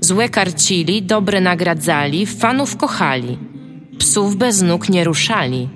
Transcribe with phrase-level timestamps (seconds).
[0.00, 3.38] Złe karcili, dobre nagradzali, fanów kochali.
[3.98, 5.68] Psów bez nóg nie ruszali.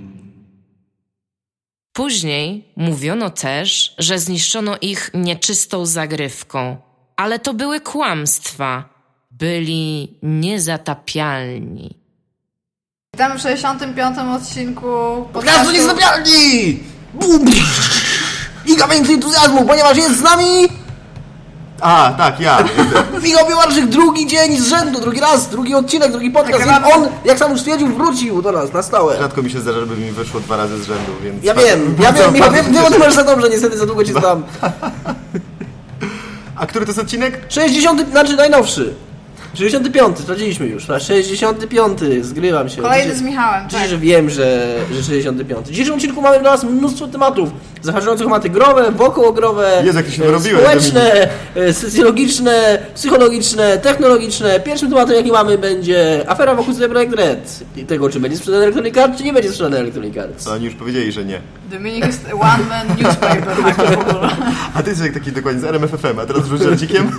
[1.92, 6.76] Później mówiono też, że zniszczono ich nieczystą zagrywką,
[7.16, 8.92] ale to były kłamstwa.
[9.30, 11.98] Byli niezatapialni.
[13.14, 14.18] Witamy w 65.
[14.18, 14.88] odcinku
[15.32, 16.80] Podcastu Niezatapialni!
[17.14, 17.44] Bum!
[18.66, 20.68] Giga więcej entuzjazmu, ponieważ jest z nami
[21.82, 22.64] A, tak, ja.
[23.24, 27.08] Michał Piewarczyk drugi dzień z rzędu, drugi raz, drugi odcinek, drugi podcast Tak, i on,
[27.24, 29.18] jak sam już stwierdził, wrócił do nas na stałe.
[29.18, 31.44] Rzadko mi się zdarza, żeby mi wyszło dwa razy z rzędu, więc...
[31.44, 34.04] Ja wiem, ja wiem, Michał, wiem, wiem o tym masz za dobrze, niestety za długo
[34.04, 34.42] cię znam.
[36.56, 37.40] A który to jest odcinek?
[37.48, 38.94] 60, znaczy najnowszy.
[39.54, 40.90] 65, sprawdziliśmy już.
[40.90, 42.82] a 65, zgrywam się.
[42.82, 43.90] Kolejny Dzisiaj- z Michałem, Dzisiaj, tak.
[43.90, 45.66] że wiem, że, że 65.
[45.66, 47.50] W dzisiejszym odcinku mamy dla nas mnóstwo tematów.
[47.82, 49.98] Zahaczających tematy growe, wokołogrowe, Jezu,
[50.40, 54.60] społeczne, e, socjologiczne, psychologiczne, technologiczne.
[54.60, 57.60] Pierwszym tematem, jaki mamy, będzie afera wokół CD Projekt Red.
[57.76, 60.46] I tego, czy będzie sprzedany Electronic Arts, czy nie będzie sprzedany Electronic Arts.
[60.48, 61.40] Oni już powiedzieli, że nie.
[61.72, 64.36] Dominik jest one man newspaper tak w ogóle.
[64.74, 67.10] A ty jesteś taki dokładnie z RMFFM, a teraz rzuć żarcikiem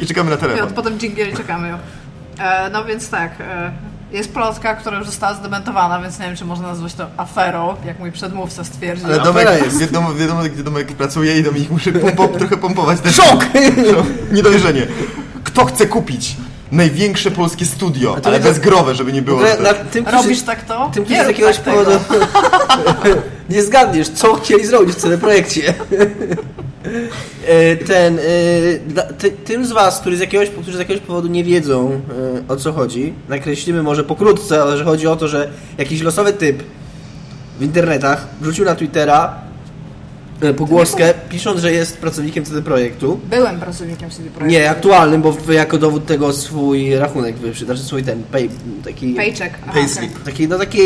[0.00, 0.68] i czekamy na I telefon.
[0.68, 1.78] od potem dżingiel i czekamy.
[2.38, 3.72] E, no więc tak, e,
[4.12, 7.98] jest plotka, która już została zdementowana, więc nie wiem, czy można nazwać to aferą, jak
[7.98, 9.06] mój przedmówca stwierdził.
[9.06, 9.80] Ale Domek, jest.
[9.80, 13.46] wiadomo, wiadomo, gdzie Domek pracuje i Dominik musi pompo, trochę pompować ten Szok!
[14.32, 14.86] Niedojrzenie.
[15.44, 16.36] Kto chce kupić
[16.72, 19.40] największe polskie studio, ale widzę- bezgrowe, żeby nie było...
[19.40, 20.90] Na tym, którzy- Robisz tak to?
[20.94, 21.90] Tym, nie z jakiegoś tak powodu
[23.50, 25.74] nie zgadniesz, co chcieli zrobić w tym projekcie.
[27.46, 31.44] E, Ten, e, ty, tym z Was, którzy z, jakiegoś, którzy z jakiegoś powodu nie
[31.44, 32.00] wiedzą
[32.48, 36.32] e, o co chodzi, nakreślimy może pokrótce, ale że chodzi o to, że jakiś losowy
[36.32, 36.62] typ
[37.58, 39.34] w internetach wrzucił na Twittera
[40.56, 43.20] pogłoskę, pisząc, że jest pracownikiem CD Projektu.
[43.30, 44.58] Byłem pracownikiem CD Projektu.
[44.60, 48.48] Nie, aktualnym, bo jako dowód tego swój rachunek wyprzy, znaczy swój ten, pay,
[48.84, 49.14] taki...
[49.14, 49.54] Paycheck.
[49.62, 50.10] Aha, Payslip.
[50.12, 50.24] okej.
[50.24, 50.80] Taki, no taki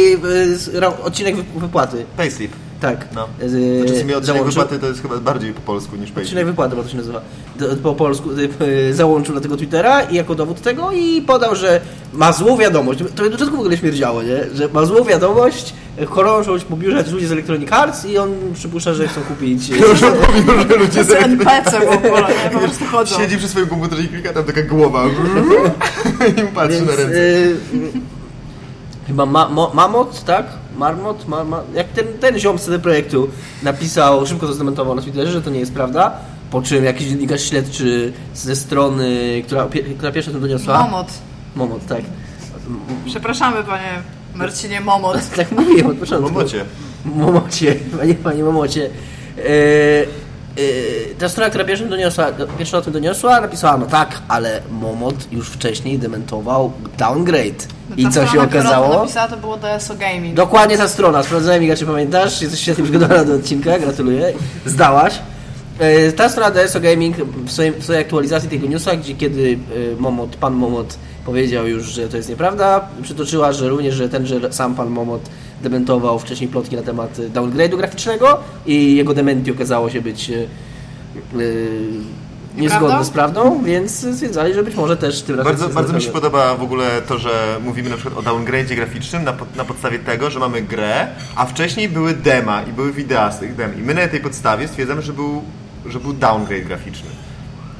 [0.82, 2.04] e, odcinek wy- wypłaty.
[2.16, 2.52] Payslip.
[2.80, 3.06] Tak.
[3.14, 3.28] No.
[3.46, 6.24] Z- Znaczy w sumie odcinek załączył- wypłaty to jest chyba bardziej po polsku niż Odcinek
[6.24, 6.46] payslip.
[6.46, 7.20] wypłaty, bo to się nazywa.
[7.82, 8.28] Po polsku
[8.92, 11.80] załączył na tego Twittera i jako dowód tego i podał, że
[12.12, 13.00] ma złą wiadomość.
[13.14, 14.36] To na początku w ogóle śmierdziało, nie?
[14.54, 15.74] Że ma złą wiadomość,
[16.06, 19.70] chorążą po biurze ludzie z Electronic Arts i on przypuszcza, że chcą kupić...
[19.70, 22.50] y, że ludzie To NPC w ogóle, nie?
[22.50, 23.16] Po prostu chodzą.
[23.18, 25.04] Siedzi przy swoim komputerze i klika tam taka głowa.
[26.42, 27.18] I patrzy Więc, na ręce.
[27.18, 27.56] y,
[29.06, 30.46] chyba ma, mo, Mamot, tak?
[30.78, 31.28] Marmot?
[31.28, 33.28] Ma, ma, jak ten, ten ziom z CD Projektu
[33.62, 36.12] napisał, szybko to zdementował na Twitterze, że to nie jest prawda,
[36.50, 40.78] po czym jakiś dziennikarz śledczy ze strony, która, która pierwsza to doniosła...
[40.82, 41.06] Momot.
[41.56, 42.02] Momot, tak.
[43.06, 44.02] Przepraszamy, panie
[44.34, 45.16] Marcinie Momot.
[45.36, 46.32] Tak mówiłem od początku.
[46.32, 46.64] Momocie.
[47.04, 48.90] Momocie, panie, panie Momocie.
[49.38, 52.26] E, e, ta strona, która pierwszą, doniosła,
[52.58, 57.66] pierwsza o tym doniosła, napisała, no tak, ale Momot już wcześniej dementował downgrade.
[57.96, 58.94] I Ta co się okazało?
[58.98, 60.34] napisała, to było DSO Gaming.
[60.34, 64.32] Dokładnie ta strona, sprawdzałem Iga, czy pamiętasz, jesteś świetnie przygotowana do odcinka, gratuluję,
[64.66, 65.18] zdałaś.
[65.78, 69.58] E, Ta strona DSO Gaming w swojej, w swojej aktualizacji tego newsa, gdzie kiedy
[69.92, 74.52] e, Momot, pan Momot powiedział już, że to jest nieprawda, przytoczyła, że również, że tenże
[74.52, 75.22] sam pan Momot
[75.62, 80.46] dementował wcześniej plotki na temat e, downgrade'u graficznego i jego dementi okazało się być e,
[82.56, 86.02] niezgodne z prawdą, więc stwierdzali, że być może też tym razem Bardzo, jest bardzo mi
[86.02, 89.64] się podoba w ogóle to, że mówimy na przykład o downgrade'zie graficznym na, pod, na
[89.64, 91.06] podstawie tego, że mamy grę,
[91.36, 93.78] a wcześniej były dema i były widea z tych dem.
[93.78, 95.42] I my na tej podstawie stwierdzamy, że był,
[95.86, 97.10] że był downgrade graficzny.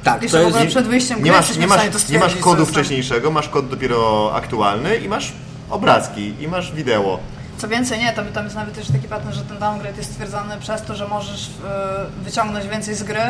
[0.03, 0.55] Tak, Jeszcze to w jest...
[0.57, 3.49] ogóle przed wyjściem Nie gry masz, nie masz, stanie to nie masz kodu wcześniejszego, masz
[3.49, 5.33] kod dopiero aktualny i masz
[5.69, 7.19] obrazki i masz wideo.
[7.57, 10.57] Co więcej, nie, tam, tam jest nawet też taki pattern, że ten downgrade jest stwierdzany
[10.59, 13.21] przez to, że możesz e, wyciągnąć więcej z gry,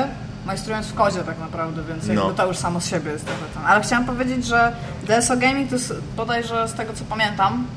[0.45, 2.29] majstrując w kodzie tak naprawdę, więc jakby No.
[2.31, 3.65] to już samo z siebie jest trochę ten.
[3.65, 4.75] Ale chciałam powiedzieć, że
[5.07, 7.67] DSO Gaming to jest bodajże z tego co pamiętam,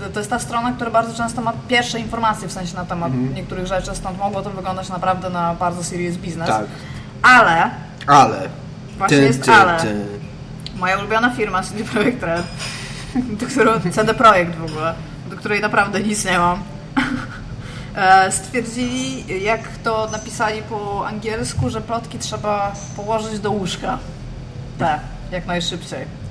[0.00, 3.12] to- to jest ta strona, która bardzo często ma pierwsze informacje w sensie na temat
[3.12, 3.34] Mhm.
[3.34, 6.48] niektórych rzeczy, stąd mogło to wyglądać naprawdę na bardzo serious business.
[6.48, 6.64] Tak.
[7.22, 7.70] Ale,
[8.06, 8.48] Ale...
[8.98, 9.80] właśnie Ty, jest ty, ale.
[9.80, 9.94] ty.
[10.76, 12.46] Moja ulubiona firma CD Projekt Red,
[13.14, 14.94] do którą, CD Projekt w ogóle,
[15.30, 16.62] do której naprawdę nic nie mam,
[17.96, 23.98] e, stwierdzili, jak to napisali po angielsku, że plotki trzeba położyć do łóżka.
[24.78, 26.23] Te, jak najszybciej.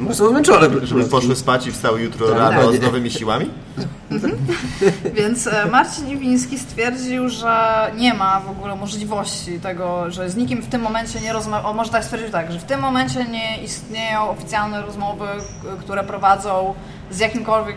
[0.00, 0.68] Może są zmęczone.
[0.86, 2.38] Żeby poszły spać i wstały jutro Tak.
[2.38, 2.78] rano Dokładnie.
[2.78, 3.50] z nowymi siłami?
[5.14, 10.62] Więc e, Marcin Iwiński stwierdził, że nie ma w ogóle możliwości tego, że z nikim
[10.62, 11.68] w tym momencie nie rozmawia.
[11.68, 15.26] O, może tak stwierdzić tak, że w tym momencie nie istnieją oficjalne rozmowy,
[15.80, 16.74] które prowadzą
[17.10, 17.76] z jakimkolwiek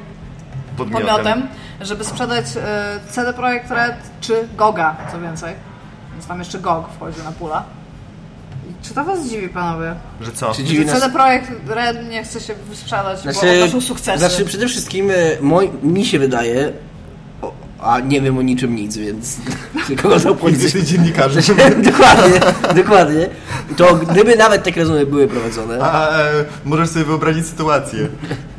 [0.77, 1.07] Podmiotem.
[1.07, 1.47] podmiotem,
[1.81, 5.53] żeby sprzedać e, CD Projekt Red czy Goga, co więcej.
[6.13, 7.63] Więc tam jeszcze GOG wchodzi na pula.
[8.69, 9.95] I Czy to was dziwi, panowie?
[10.21, 10.53] Że co?
[10.53, 11.01] Czy dziwi Że nas...
[11.01, 14.19] CD Projekt Red nie chce się sprzedać, bo Znaczy, odnoszą sukcesy.
[14.19, 16.73] znaczy przede wszystkim e, moj, mi się wydaje,
[17.41, 19.37] o, a nie wiem o niczym nic, więc
[20.01, 20.63] kogo to obchodzi.
[20.63, 21.43] Jesteś dziennikarzem.
[21.83, 22.39] dokładnie,
[22.75, 23.29] dokładnie.
[23.77, 26.31] To gdyby nawet takie rozmowy były prowadzone, A e,
[26.65, 28.07] możesz sobie wyobrazić sytuację.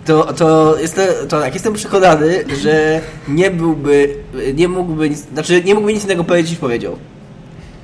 [0.04, 4.14] to, to, jestem, to tak, jestem przekonany, że nie byłby,
[4.54, 6.98] nie mógłby nic, znaczy nie mógłby nic innego powiedzieć niż powiedział.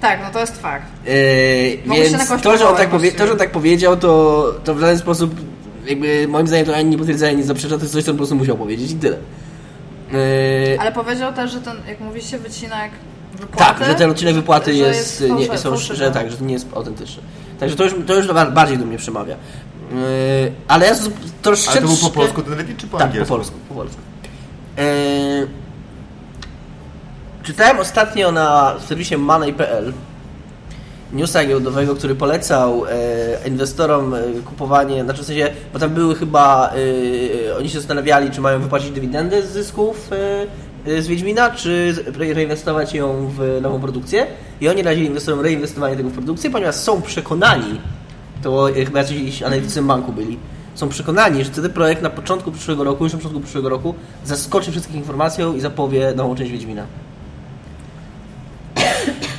[0.00, 0.86] Tak, no to jest fakt.
[1.06, 4.74] Yy, się więc to że, on tak powie, to, że on tak powiedział, to, to
[4.74, 5.34] w żaden sposób,
[5.86, 8.16] jakby moim zdaniem to ani nie potwierdza, ani nie zaprzecza, to jest coś, co on
[8.16, 9.16] po prostu musiał powiedzieć i tyle.
[10.12, 12.90] Yy, Ale powiedział też, że ten, jak mówicie, wycinek
[13.34, 13.78] wypłaty...
[13.78, 16.54] tak, że ten odcinek wypłaty że jest, nie, fałsze- są, że tak, że to nie
[16.54, 17.22] jest autentyczny.
[17.60, 19.34] Także to już, to już bar- bardziej do mnie przemawia.
[19.34, 19.96] Yy,
[20.68, 20.94] ale ja
[21.42, 21.72] troszeczkę...
[21.72, 23.28] Ale to był po polsku ten lepiej, czy po tak, angielsku?
[23.28, 24.00] po polsku, po polsku.
[24.76, 25.48] Yy,
[27.42, 29.92] czytałem ostatnio na serwisie money.pl
[31.12, 36.72] newsa giełdowego, który polecał e, inwestorom e, kupowanie, znaczy w sensie, bo tam były chyba,
[37.48, 41.94] e, oni się zastanawiali, czy mają wypłacić dywidendę z zysków e, e, z Wiedźmina, czy
[42.16, 44.26] reinwestować ją w nową produkcję.
[44.60, 47.80] I oni radzili inwestorom reinwestowanie tego w produkcję, ponieważ są przekonani,
[48.42, 50.38] to e, chyba jacyś analitycy banku byli,
[50.74, 53.94] są przekonani, że CD Projekt na początku przyszłego roku, już na początku przyszłego roku,
[54.24, 56.86] zaskoczy wszystkich informacją i zapowie nową część Wiedźmina.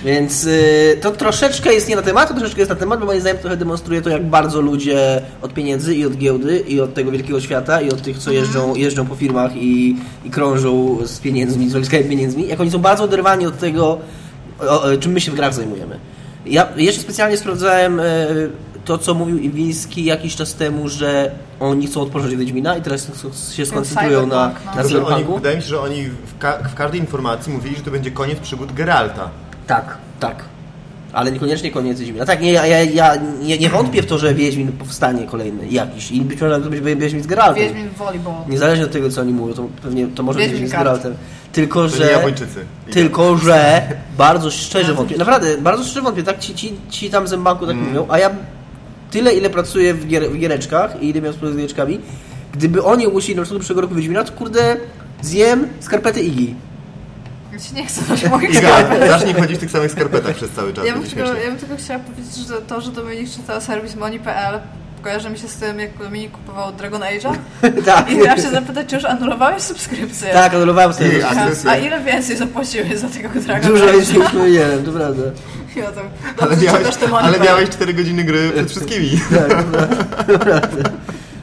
[0.06, 3.21] Więc y, to troszeczkę jest nie na temat, to troszeczkę jest na temat, bo moim
[3.21, 7.12] zdaniem trochę demonstruje to, jak bardzo ludzie od pieniędzy i od giełdy i od tego
[7.12, 9.95] wielkiego świata i od tych, co jeżdżą, jeżdżą po firmach i,
[10.25, 13.98] i krążą z pieniędzmi, z uzyskanymi pieniędzmi, jak oni są bardzo oderwani od tego,
[14.59, 16.00] o, o, czym my się w grach zajmujemy.
[16.45, 18.03] Ja jeszcze specjalnie sprawdzałem e,
[18.86, 23.07] to, co mówił Iwiński jakiś czas temu, że oni chcą odpocząć od Wiedźmina i teraz
[23.56, 24.81] się skoncentrują na, cyberpunk, no.
[24.83, 25.36] na Że oni, cyberpunku.
[25.36, 28.39] wydaje mi się, że oni w, ka- w każdej informacji mówili, że to będzie koniec
[28.39, 29.30] przygód Geralta.
[29.71, 30.44] Tak, tak.
[31.13, 32.25] Ale niekoniecznie koniec Wiedźmina.
[32.25, 36.12] Tak, nie, ja, ja, ja nie, nie wątpię w to, że Wiedźmin powstanie kolejny jakiś.
[36.12, 37.63] I być może to będzie Wiedźmin z Geraltem.
[37.63, 38.33] Wiedźmin Volleyball.
[38.47, 40.83] Niezależnie od tego, co oni mówią, to pewnie to może być Wiedźmin Wiedźmin z.
[40.83, 41.13] Geraltem.
[41.51, 42.12] Tylko, że...
[42.12, 42.65] Japończycy.
[42.91, 43.81] Tylko, że
[44.18, 45.18] bardzo szczerze wątpię.
[45.18, 46.24] Naprawdę, bardzo szczerze wątpię.
[46.24, 48.29] Tak ci, ci, ci tam z banku tak mówią, a ja
[49.12, 52.00] tyle, ile pracuję w, gier, w giereczkach i ile miałem wspólnych z giereczkami,
[52.53, 54.77] gdyby oni ogłosili na początku przyszłego roku Wiedźmina, to kurde,
[55.21, 56.56] zjem skarpety Igi.
[57.53, 60.51] Ja ci nie chcę, to się mogę Iga, zacznij chodzić w tych samych skarpetach przez
[60.51, 60.86] cały czas.
[60.86, 64.59] Ja bym, tylko, ja bym tylko chciała powiedzieć, że to, że Dominik czytał serwis money.pl
[65.01, 67.36] kojarzy mi się z tym, jak Dominik kupował Dragon Age'a
[67.86, 68.12] tak.
[68.12, 70.30] i chciałam się zapytać, czy już anulowałeś subskrypcję?
[70.33, 71.27] Tak, anulowałem sobie.
[71.65, 73.92] A A, ile więcej zapłaciłeś za tego Dragon Dużo Age'a?
[73.92, 75.24] więcej niż powinienem, to prawda.
[75.75, 76.06] Ja tam,
[76.39, 79.19] Ale dobrze miałeś, ale miałeś 4 godziny gry przed wszystkimi.
[79.33, 79.63] Tak,
[80.27, 80.89] to prawda.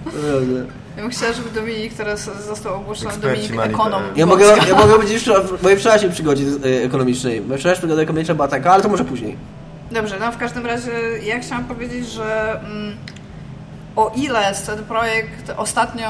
[0.05, 0.73] To prawda.
[0.99, 3.75] Ja bym chciała, żeby Dominik teraz został ogłoszony Eksperci Dominik money.pl.
[3.75, 4.03] Ekonom.
[4.17, 7.41] Ja mogę, ja mogę być jeszcze w mojej wczorajszej przygodzie y, ekonomicznej.
[7.41, 9.37] Moja wczorajsza przygoda ekonomiczna była taka, ale to może później.
[9.91, 10.91] Dobrze, no w każdym razie
[11.23, 12.97] ja chciałam powiedzieć, że mm,
[13.97, 16.09] o ile CD Projekt ostatnio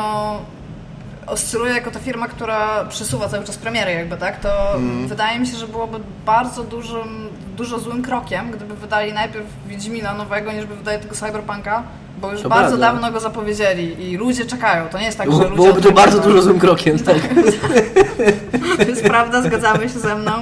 [1.27, 5.09] oscyluje jako ta firma, która przesuwa cały czas premiery jakby, tak, to Mhm.
[5.09, 10.53] wydaje mi się, że byłoby bardzo dużym, dużo złym krokiem, gdyby wydali najpierw Wiedźmina nowego,
[10.53, 11.83] niż by wydali tego Cyberpunka,
[12.21, 12.93] bo już To bardzo prawda.
[12.93, 14.89] dawno go zapowiedzieli i ludzie czekają.
[14.89, 17.17] To nie jest tak, że Było, ludzie byłoby to bardzo dużo złym krokiem, tak.
[18.77, 20.33] To jest prawda, zgadzamy się ze mną.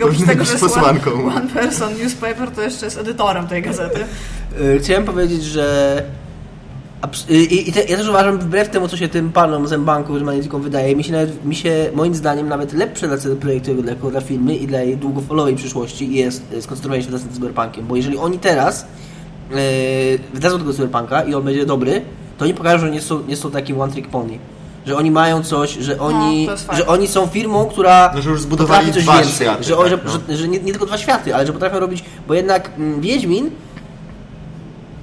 [0.00, 1.10] Można tego, że jest one, posłanką.
[1.36, 4.00] one person newspaper, to jeszcze jest edytorem tej gazety.
[4.60, 6.02] Y, Chciałem powiedzieć, że...
[7.02, 10.18] abs- I, i te, ja też uważam, wbrew temu, co się tym panom z banku
[10.18, 13.82] z wydaje, mi się, nawet, mi się moim zdaniem nawet lepsze dla CD Projektu jako
[13.82, 17.86] dla, dla firmy i dla jej długofalowej przyszłości jest y, skoncentrowanie się nad tym cyberpunkiem.
[17.86, 18.86] Bo jeżeli oni teraz
[19.50, 19.56] yy,
[20.34, 22.02] wydadzą tego cyberpunka i on będzie dobry,
[22.38, 24.38] to oni pokażą, że nie są, nie są takim one trick pony.
[24.86, 26.78] Że oni mają coś, że oni, to jest fakt.
[26.78, 29.32] że oni są firmą, która No, że już zbudowali potrafi coś dwa więcej.
[29.46, 30.10] światy, że, tak, że, no.
[30.28, 33.50] że, że nie, nie tylko dwa światy, ale że potrafią robić, bo jednak mm, Wiedźmin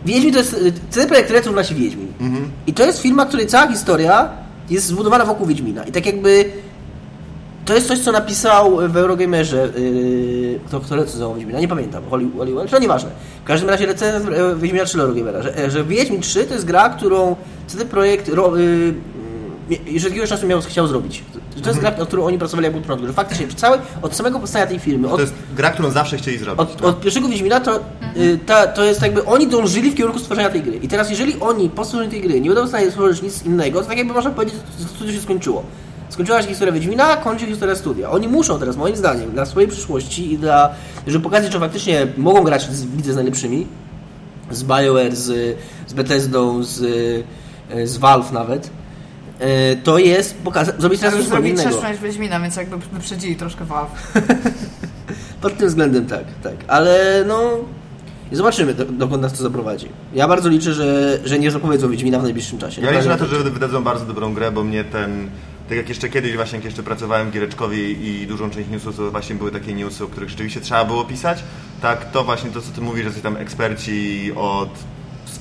[0.06, 2.08] Wiedźmin to jest, y, CD Projekt Red równa się Wiedźmin.
[2.22, 2.52] Mhm.
[2.68, 4.30] I to jest firma, której cała historia
[4.70, 5.84] jest zbudowana wokół Wiedźmina.
[5.84, 6.46] I tak jakby
[7.66, 12.28] to jest coś, co napisał w Eurogamerze yy, kto, kto recenzował Wiedźmina, nie pamiętam, Holly,
[12.38, 13.10] Hollywell, to nieważne.
[13.44, 16.90] W każdym razie recenzent e, Wiedźmina 3 Eurogamera, że, że Wiedźmin 3 to jest gra,
[16.90, 17.36] którą
[17.68, 18.94] CD Projekt ro, yy,
[19.70, 21.24] yy, już od jakiegoś czasu miał, chciał zrobić.
[21.58, 23.08] Że to jest gra, nad którą oni pracowali jak produkt.
[23.08, 26.38] Że faktycznie cały, od samego powstania tej firmy, To od, jest gra, którą zawsze chcieli
[26.38, 26.60] zrobić.
[26.60, 27.80] od, od pierwszego Wiedźmina to,
[28.18, 30.76] y, ta, to jest jakby oni dążyli w kierunku stworzenia tej gry.
[30.78, 33.82] I teraz jeżeli oni po stworzeniu tej gry nie będą w stanie stworzyć nic innego,
[33.82, 35.64] to tak jakby można powiedzieć, że studio się skończyło.
[36.10, 38.10] Skończyła się historia Wiedźmina, kończy się historia studia.
[38.12, 40.70] Oni muszą teraz, moim zdaniem, dla swojej przyszłości i dla,
[41.08, 43.68] żeby pokazać, że faktycznie mogą grać z, w lidze z najlepszymi,
[44.52, 48.70] z BioWare, z, z Bethesdą, z, y, z Valve nawet,
[49.84, 51.82] to jest pokazać, zrobić teraz Teraz coś zrobili innego.
[51.82, 54.14] część Wiedźmina, więc jakby wyprzedzili troszkę Valve.
[55.42, 56.54] Pod tym względem tak, tak.
[56.68, 57.52] Ale no.
[58.32, 59.90] Zobaczymy, do- dokąd nas to zaprowadzi.
[60.14, 62.82] Ja bardzo liczę, że, że nie zapowiedzą Wiedźmina w najbliższym czasie.
[62.82, 65.30] Ja liczę na to, że wydadzą bardzo dobrą grę, bo mnie ten...
[65.70, 69.12] Tak jak jeszcze kiedyś właśnie, jak jeszcze pracowałem w Giereczkowi i dużą część newsów, to
[69.12, 71.44] właśnie były takie newsy, o których rzeczywiście trzeba było pisać,
[71.82, 74.70] tak to właśnie to, co ty mówisz, że jesteś tam eksperci od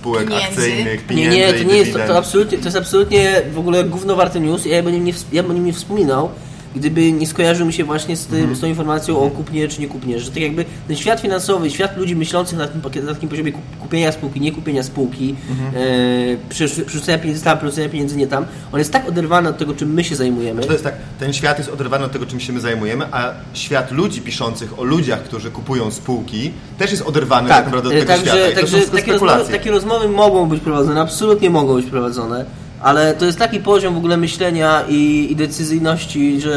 [0.06, 0.46] spółek Pieniędzy.
[0.48, 3.58] akcyjnych, Nie, pieniędzy nie, to i nie jest, to, to, absolutnie, to jest absolutnie w
[3.58, 4.66] ogóle gównowarty news.
[4.66, 6.30] Ja bym, nie, ws- ja bym o nim nie wspominał,
[6.76, 8.56] gdyby nie skojarzył mi się właśnie z, tym, Mhm.
[8.56, 10.20] z tą informacją o kupnie czy nie kupnie.
[10.20, 13.76] Że tak jakby ten świat finansowy, świat ludzi myślących na, tym, na takim poziomie kup-
[13.80, 15.70] kupienia spółki, nie kupienia spółki, Mhm.
[15.74, 19.74] e, przerzuc- przerzucenia pieniędzy tam, przerzucenia pieniędzy nie tam, on jest tak oderwany od tego,
[19.74, 20.62] czym my się zajmujemy.
[20.62, 23.90] To jest tak, ten świat jest oderwany od tego, czym się my zajmujemy, a świat
[23.92, 28.12] ludzi piszących o ludziach, którzy kupują spółki, też jest oderwany tak, naprawdę od e, tego
[28.12, 28.48] także, świata.
[28.50, 32.44] I także takie, rozmowy, takie rozmowy mogą być prowadzone, absolutnie mogą być prowadzone,
[32.82, 36.52] ale to jest taki poziom w ogóle myślenia i, i decyzyjności, że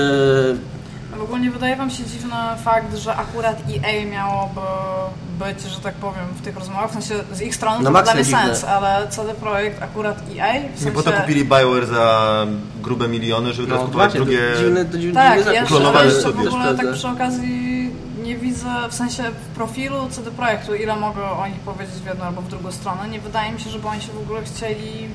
[1.17, 4.61] W ogóle wydaje wam się dziwny fakt, że akurat EA miałoby
[5.39, 8.13] być, że tak powiem, w tych rozmowach, w sensie z ich strony Na to dla
[8.13, 10.85] mnie sens, ale CD Projekt akurat EA, w sensie...
[10.85, 12.47] Nie po to kupili BioWare za
[12.81, 14.53] grube miliony, żeby teraz no, kupować właśnie, drugie...
[14.53, 17.91] to dziwne, to dziwne, Tak, dziwne jeszcze, jeszcze w ogóle tak przy okazji
[18.23, 22.25] nie widzę, w sensie w profilu CD Projektu, ile mogę o nich powiedzieć w jedną
[22.25, 23.09] albo w drugą stronę.
[23.09, 25.09] Nie wydaje mi się, żeby oni się w ogóle chcieli...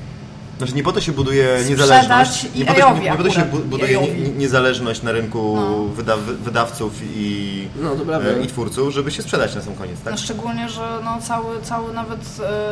[0.57, 3.29] Znaczy nie po to się buduje Sprzedać niezależność, nie po to, EA-owi nie po to
[3.31, 5.85] się buduje nie- niezależność na rynku No.
[5.85, 10.13] wyda, wydawców i, No, e, i twórców, żeby się sprzedać na sam koniec, tak?
[10.13, 12.19] No szczególnie, że no cały, cały nawet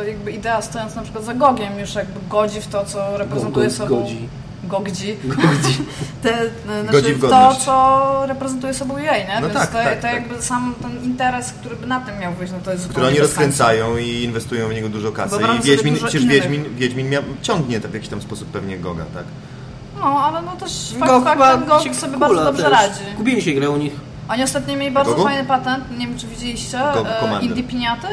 [0.02, 3.68] e, jakby idea stojąc na przykład za Gogiem już jakby godzi w to, co reprezentuje
[3.68, 4.00] Go- sobą...
[4.02, 4.28] godzi.
[4.68, 5.16] Gogdzi.
[5.24, 5.78] Godzi.
[6.22, 9.40] Te, e, znaczy to, co reprezentuje sobą EA, nie?
[9.40, 10.14] No Więc tak, to, tak, to tak.
[10.14, 13.08] jakby sam ten interes, który by na tym miał wyjść, no to jest Które zupełnie
[13.08, 15.30] oni rozkręcają i inwestują w niego dużo kasy.
[15.30, 16.26] Wyobrażam I Wiedźmin, dużo przecież.
[16.26, 19.24] Wiedźmin, Wiedźmin miał, ciągnie to w jakiś tam sposób pewnie Goga, tak?
[20.00, 22.72] No, ale no też fakt Gog chyba Gog się sobie bardzo dobrze też.
[22.72, 23.00] radzi.
[23.16, 23.92] Kupili się grę u nich.
[24.28, 25.24] Oni ostatnio mieli bardzo Gogu?
[25.24, 27.44] fajny patent, nie wiem czy widzieliście, Gog e.
[27.44, 28.06] Indie Piniaty,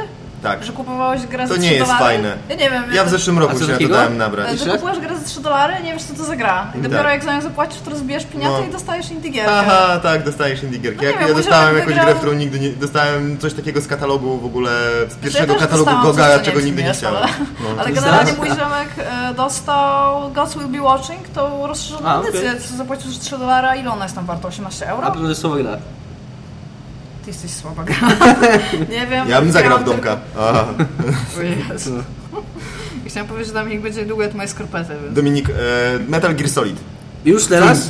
[0.44, 0.64] Tak.
[0.64, 2.06] że kupowałeś grę za To 3 nie jest dolary.
[2.06, 2.38] fajne.
[2.50, 2.84] Ja nie wiem.
[2.94, 4.60] Ja w to- zeszłym roku się na to dałem nabrać.
[4.60, 6.68] Że kupujesz grę za 3 dolary, nie wiesz co to za gra.
[6.76, 7.12] I dopiero Tak.
[7.14, 8.68] jak za nią zapłacisz, to rozbijesz piniatę No.
[8.68, 9.52] i dostajesz indigierkę.
[9.60, 10.98] Aha, tak, dostajesz indie gierki.
[10.98, 12.70] No nie Jak wiem, ja dostałem jakąś wygrał- grę, którą nigdy nie...
[12.70, 14.72] Dostałem coś takiego z katalogu w ogóle,
[15.10, 17.18] z pierwszego też katalogu Goga, czego nigdy nie chciałem.
[17.18, 17.28] Ale,
[17.64, 17.82] No.
[17.82, 22.54] ale To generalnie mój ziomek e, dostał Gods Will Be Watching, tą rozszerzoną edycję.
[22.78, 24.48] Zapłacisz 3 dolary, a ile ona jest tam warta?
[24.48, 25.08] 18 euro?
[25.08, 25.78] A to jest słowa gra.
[27.24, 27.96] Ty jesteś słaba gra.
[28.96, 29.30] nie wiem.
[29.30, 30.20] Ja bym zagrał w Domka.
[31.70, 32.04] Jezu.
[33.06, 34.94] I Chciałam powiedzieć, że Dominik będzie długo jak moje skarpety.
[35.04, 35.16] Więc...
[35.16, 35.54] Dominik, e,
[36.08, 36.78] Metal Gear Solid.
[37.26, 37.90] Już teraz?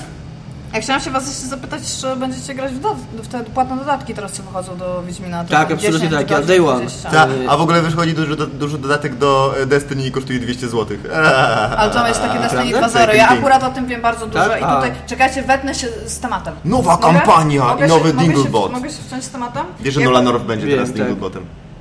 [0.74, 4.14] Ja chciałam się was jeszcze zapytać, czy będziecie grać w, do, w te płatne dodatki
[4.14, 5.44] teraz, co wychodzą do Wiedźmina.
[5.46, 6.80] Tak, absolutnie 10 tak, ja day one.
[6.80, 7.10] 20.
[7.10, 10.98] Ta, a w ogóle wychodzi duży, duży dodatek do e, Destiny i kosztuje 200 zł.
[11.78, 13.06] Ale to jest takie Destiny Prawda?
[13.06, 13.16] 2.0.
[13.16, 14.58] Ja akurat o tym wiem bardzo dużo Tak?
[14.62, 16.54] i tutaj, czekajcie, wetnę się z tematem.
[16.66, 17.20] Nowa Mogę?
[17.20, 18.72] kampania i nowy Dinglebot.
[18.72, 19.66] Mogę się wciąć z tematem?
[19.80, 21.08] Wiesz, że Ja- Nolan North będzie teraz tak.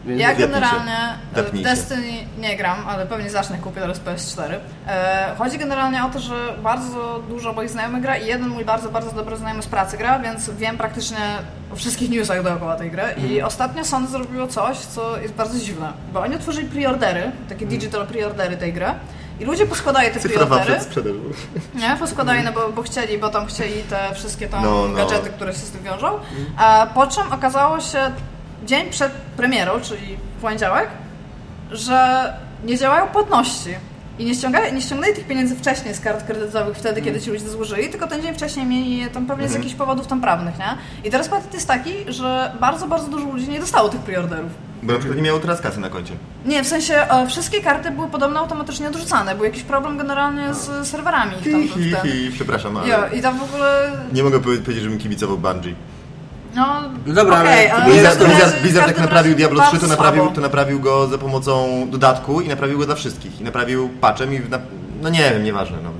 [0.05, 0.97] Więc Ja generalnie
[1.35, 1.63] e, w się.
[1.63, 4.55] Destiny nie gram, ale pewnie zacznę kupię teraz PS4.
[4.87, 8.89] E, chodzi generalnie o to, że bardzo dużo moich znajomych gra i jeden mój bardzo,
[8.89, 11.19] bardzo dobry znajomy z pracy gra, więc wiem praktycznie
[11.73, 13.03] o wszystkich newsach dookoła tej gry.
[13.03, 13.33] Mhm.
[13.33, 18.07] I ostatnio Sony zrobiło coś, co jest bardzo dziwne, bo oni otworzyli preordery, takie digital
[18.07, 18.87] preordery tej gry.
[19.41, 20.31] I ludzie poskładają te Mhm.
[20.33, 21.15] Cyfrowa preordery.
[21.75, 24.97] Nie, poskładali, no bo, bo chcieli, bo tam chcieli te wszystkie tam No, no.
[24.97, 26.19] gadżety, które się z tym wiążą.
[26.57, 27.99] A po czym okazało się
[28.67, 30.89] dzień przed premierą, czyli w poniedziałek,
[31.71, 32.33] że
[32.65, 33.71] nie działają płatności.
[34.19, 37.49] I nie ściągali, nie ściągnęli tych pieniędzy wcześniej z kart kredytowych wtedy, kiedy ci ludzie
[37.49, 40.77] złożyli, tylko ten dzień wcześniej mieli je tam pewnie z jakichś powodów tam prawnych, nie?
[41.05, 44.51] I teraz patent jest taki, że bardzo, bardzo dużo ludzi nie dostało tych preorderów.
[44.83, 46.13] Bo na przykład nie miało teraz kasy na koncie.
[46.45, 49.35] Nie, w sensie e, wszystkie karty były podobno automatycznie odrzucane.
[49.35, 51.33] Był jakiś problem generalnie z serwerami
[52.03, 55.75] Hi, przepraszam, ale Jo, i tam w ogóle nie mogę powie- powiedzieć, żebym kibicował Bungie.
[56.55, 57.93] No, No dobra, okej, ale ale...
[57.93, 61.19] Blizzard, Blizzard, w Blizzard jak każdym naprawił Diablo 3, to naprawił, to naprawił go za
[61.19, 63.41] pomocą dodatku i naprawił go dla wszystkich.
[63.41, 64.41] I naprawił patchem i...
[64.49, 64.59] Na,
[65.03, 65.77] no nie wiem, nieważne.
[65.85, 65.91] No.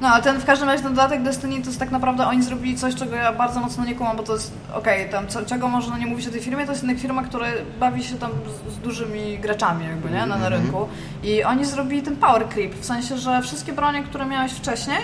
[0.00, 2.76] No, ale ten w każdym razie ten dodatek Destiny to jest tak naprawdę oni zrobili
[2.76, 5.98] coś, czego ja bardzo mocno nie kumam, bo to jest okej, tam co, czego można
[5.98, 7.46] nie mówić o tej firmie, to jest jednak firma, która
[7.80, 8.30] bawi się tam
[8.68, 10.88] z, z dużymi graczami jakby, nie, na, na rynku.
[11.22, 14.98] I oni zrobili ten power creep, w sensie, że wszystkie bronie, które miałeś wcześniej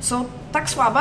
[0.00, 1.00] są tak słabe,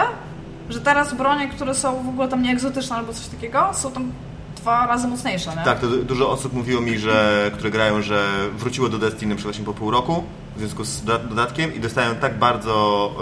[0.69, 4.11] że teraz bronie, które są w ogóle tam nieegzotyczne albo coś takiego, są tam
[4.57, 5.63] dwa razy mocniejsze, nie?
[5.63, 8.27] Tak, to du- dużo osób mówiło mi, że, które grają, że
[8.57, 10.23] wróciło do Destiny właśnie po pół roku
[10.55, 13.19] w związku z doda- dodatkiem i dostają tak bardzo e,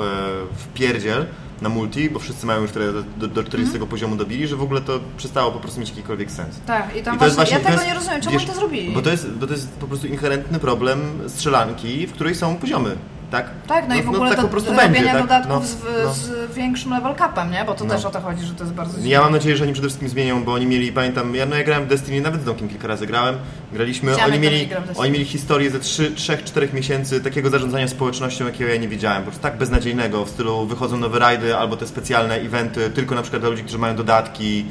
[0.57, 1.25] w pierdziel
[1.61, 2.71] na multi, bo wszyscy mają już
[3.17, 6.59] do, do 40 poziomu dobili, że w ogóle to przestało po prostu mieć jakikolwiek sens.
[6.65, 8.59] Tak, i tam I jest właśnie, ja tego jest- nie rozumiem, czemu wiesz, oni to
[8.59, 8.93] zrobili?
[8.93, 12.95] Bo to, jest, bo to jest po prostu inherentny problem strzelanki, w której są poziomy,
[13.31, 13.49] tak?
[13.67, 15.21] Tak, no, i w ogóle tak to po prostu będzie, tak?
[15.21, 16.13] dodatków No, z, no.
[16.13, 17.65] z większym level capem, nie?
[17.65, 17.93] Bo to No.
[17.95, 19.09] też o to chodzi, że to jest bardzo dziwne.
[19.09, 21.63] Ja mam nadzieję, że oni przede wszystkim zmienią, bo oni mieli, pamiętam, ja, no ja
[21.63, 23.35] grałem w Destiny, nawet z Domkiem kilka razy grałem,
[23.73, 28.87] graliśmy, oni mieli, oni mieli historię ze 3-4 miesięcy takiego zarządzania społecznością, jakiego ja nie
[28.87, 33.15] widziałem, po prostu tak beznadziejnego, w stylu wychodzą nowe rajdy albo te specjalne eventy, tylko
[33.15, 34.65] na przykład dla ludzi, którzy mają dodatki,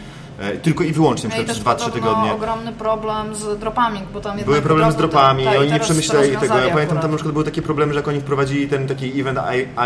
[0.63, 2.33] tylko i wyłącznie, na No przykład przez 2-3 podobno tygodnie.
[2.33, 5.81] ogromny problem z dropami, bo tam jednak Były problemy z dropami, tak, i oni nie
[5.81, 6.45] przemyśleli tego.
[6.45, 7.03] Ja pamiętam, akurat.
[7.03, 9.39] tam na przykład były takie problemy, że jak oni wprowadzili ten taki event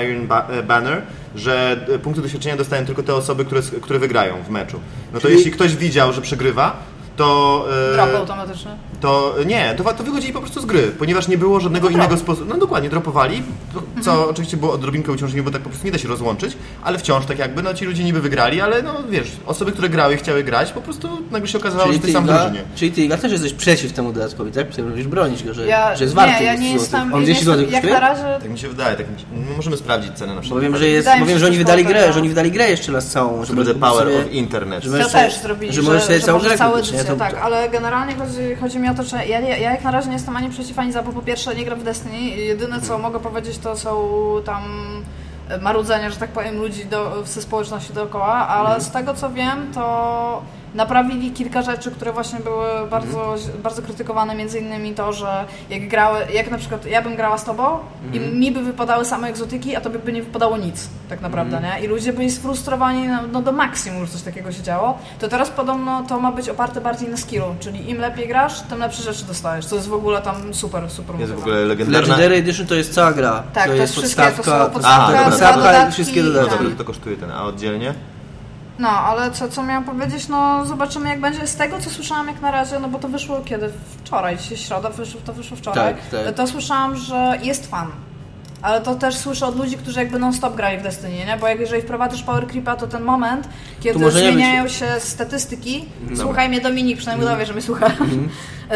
[0.04, 1.02] Iron e, Banner,
[1.34, 4.80] że e, punkty doświadczenia dostają tylko te osoby, które, które wygrają w meczu.
[5.12, 6.76] No to Czyli- jeśli ktoś widział, że przegrywa,
[7.16, 7.66] to...
[7.90, 8.70] e, Drop automatyczny.
[9.04, 12.16] To nie, to, to wychodzili po prostu z gry, ponieważ nie było żadnego No innego
[12.16, 12.50] sposobu.
[12.50, 13.42] No dokładnie, dropowali,
[14.02, 17.26] co oczywiście było odrobinkę uciążliwe, bo tak po prostu nie da się rozłączyć, ale wciąż
[17.26, 20.44] tak jakby, no ci ludzie niby wygrali, ale no wiesz, osoby, które grały i chciały
[20.44, 22.64] grać, po prostu nagle się okazało, że ty sam w Iga, drużynie.
[22.76, 24.68] czyli ty Iga też jesteś przeciw temu dodatkowi, tak?
[24.68, 27.20] Ty mówisz bronić go, że, Ja, że jest warty nie, ja 10 nie jestem, On
[27.20, 29.56] ja 10 nie zł jak na razie Tak mi się wydaje, tak mi się, no,
[29.56, 30.58] możemy sprawdzić cenę na przykład.
[30.60, 32.18] Bo wiem, że jest, Wydaje mi bo wiem, się, że oni że wydali grę, że
[32.18, 33.44] oni wydali grę jeszcze raz całą.
[33.44, 34.84] Że Through the power sobie- of internet.
[34.84, 36.20] że To też zrobili, że że, możesz sobie
[36.84, 39.90] że tak, ale generalnie chodzi, chodzi mi o to, że ja, ja, ja jak na
[39.90, 42.80] razie nie jestem ani przeciw, ani za, bo po pierwsze nie gram w Destiny, jedyne
[42.80, 44.08] co mogę powiedzieć to są
[44.44, 44.62] tam
[45.60, 50.42] marudzenia, że tak powiem, ludzi do, ze społeczności dookoła, ale z tego co wiem, to
[50.74, 56.18] naprawili kilka rzeczy, które właśnie były bardzo, bardzo krytykowane, między innymi to, że jak grały,
[56.32, 57.78] jak na przykład ja bym grała z tobą
[58.12, 61.84] i mi by wypadały same egzotyki, a tobie by nie wypadało nic, tak naprawdę, nie?
[61.84, 65.50] I ludzie byli sfrustrowani no, no do maksimum, że coś takiego się działo, to teraz
[65.50, 69.24] podobno to ma być oparte bardziej na skillu, czyli im lepiej grasz, tym lepsze rzeczy
[69.24, 72.00] dostajesz, co jest w ogóle tam super, super Jest w ogóle legendarna...
[72.00, 73.42] Legendary Edition to jest cała gra.
[73.52, 76.32] Tak, to jest wszystkie, to są podstawka, podstawka, tak, dwa podstawka i dodatki, wszystkie No
[76.32, 76.58] dodatki.
[76.58, 77.94] dobra, to kosztuje ten, a oddzielnie?
[78.78, 81.46] No, ale co, co miałam powiedzieć, no zobaczymy jak będzie.
[81.46, 83.72] Z tego co słyszałam jak na razie, no bo to wyszło kiedy?
[84.04, 85.94] Wczoraj, dzisiaj środa, wyszło, to wyszło wczoraj.
[85.94, 86.34] Tak, tak.
[86.34, 87.90] To słyszałam, że jest fan.
[88.64, 91.36] Ale to też słyszę od ludzi, którzy jakby non-stop grali w Destiny, nie?
[91.40, 93.48] Bo jak jeżeli wprowadzisz Power Creepa, to ten moment,
[93.80, 95.84] kiedy nie być- zmieniają się statystyki,
[96.16, 97.86] słuchaj mnie Dominik, przynajmniej udawię, że mnie słucha.
[97.86, 98.28] Mhm.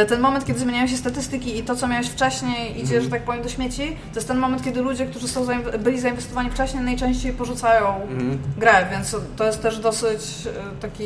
[0.08, 3.02] ten moment, kiedy zmieniają się statystyki i to, co miałeś wcześniej idzie, Mhm.
[3.02, 5.46] że tak powiem, do śmieci, to jest ten moment, kiedy ludzie, którzy są
[5.78, 8.38] byli zainwestowani wcześniej, najczęściej porzucają Mhm.
[8.58, 11.04] grę, więc to jest też dosyć e, taki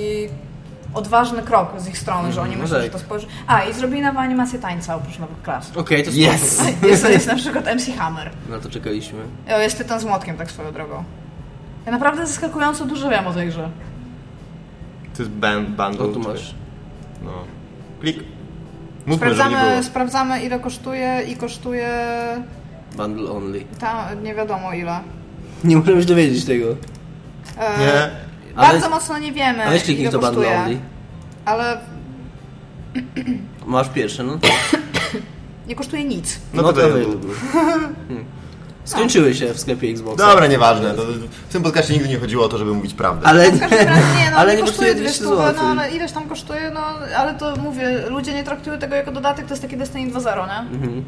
[0.95, 2.85] odważny krok z ich strony, że oni no myślą, tak.
[2.85, 3.27] że to spojrzy.
[3.47, 5.77] A, i zrobili nową animację tańca oprócz nowych klas.
[5.77, 6.57] Okej, to Yes!
[6.57, 6.87] spoko.
[6.87, 8.31] Jest, jest na przykład MC Hammer.
[8.49, 9.19] Na to czekaliśmy.
[9.57, 11.05] O, jest tytan z młotkiem, tak swoją drogą.
[11.87, 13.69] Ja naprawdę zaskakująco dużo wiem o tej grze.
[15.17, 16.07] To jest band, bundle.
[16.07, 16.55] No tu masz.
[17.25, 17.31] No.
[18.01, 18.19] Klik.
[19.07, 19.83] Mówmy, że nie Sprawdzamy, było.
[19.83, 21.89] sprawdzamy ile kosztuje i kosztuje
[22.97, 23.65] Bundle only.
[23.81, 25.01] tam nie wiadomo ile.
[25.65, 26.67] Nie możemy się dowiedzieć tego.
[27.59, 28.11] E, Nie.
[28.57, 30.79] Bardzo Ale- mocno nie wiemy A weź kliknij ile to kosztuje, only.
[31.45, 31.79] ale
[33.67, 34.39] Masz pierwsze, no.
[35.69, 36.41] nie kosztuje nic.
[36.55, 36.81] No to to.
[37.53, 38.25] Hmm.
[38.85, 40.17] Skończyły się w sklepie Xbox.
[40.19, 40.95] Dobra, nieważne.
[40.95, 41.03] To
[41.49, 43.27] w tym podcaście nigdy nie chodziło o to, żeby mówić prawdę.
[43.27, 45.63] Ale każdym razie nie, no ale nie nie kosztuje kosztuje 200 200 zł, zł.
[45.65, 46.81] no ale ileś tam kosztuje, no
[47.17, 50.77] ale to mówię, ludzie nie traktują tego jako dodatek, to jest takie Destiny 2.0, nie?
[50.77, 51.05] Mhm.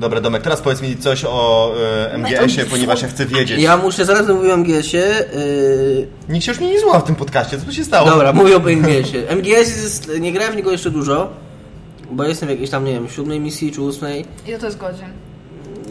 [0.00, 1.72] Dobra, Domek, teraz powiedz mi coś o
[2.10, 3.60] e, MGS-ie, ponieważ ja chcę wiedzieć.
[3.60, 5.02] Ja muszę, zaraz mówiłem o MGS-ie.
[5.02, 6.08] Yy...
[6.28, 8.10] Nikt się już mnie nie słucha w tym podcaście, co tu się stało?
[8.10, 9.36] Dobra, mówię o MGS-ie.
[9.36, 11.32] MGS jest, nie grałem w niego jeszcze dużo,
[12.10, 14.24] bo jestem w jakiejś tam, nie wiem, siódmej misji czy ósmej.
[14.46, 15.08] Ile to jest godzin?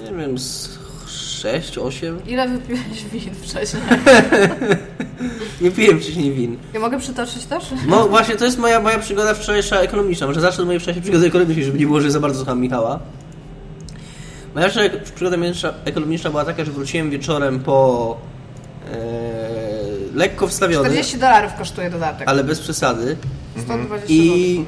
[0.05, 2.19] Nie wiem, z 6, 8.
[2.27, 3.83] Ile wypiłeś win wcześniej?
[5.61, 6.57] Nie piłem wcześniej win.
[6.73, 7.63] Ja mogę przytoczyć też?
[7.87, 10.27] No właśnie, to jest moja, moja przygoda wczorajsza ekonomiczna.
[10.27, 12.99] Może zacznę od mojej wczorajszej przygody ekonomicznej, żeby nie było, że za bardzo słucham Michała.
[14.55, 14.69] Moja
[15.15, 15.37] przygoda
[15.85, 18.17] ekonomiczna- była taka, że wróciłem wieczorem po
[18.91, 18.97] e,
[20.15, 22.27] lekko wstawiony, 40 dolarów kosztuje dodatek.
[22.29, 23.17] ale bez przesady.
[23.57, 24.65] 120 I- zł.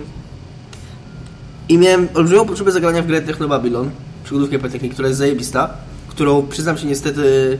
[1.69, 3.91] I miałem olbrzymią potrzebę zagrania w grę Technobabylon,
[4.23, 5.69] przygodówkę Politechniki, która jest zajebista,
[6.07, 7.57] którą przyznam się niestety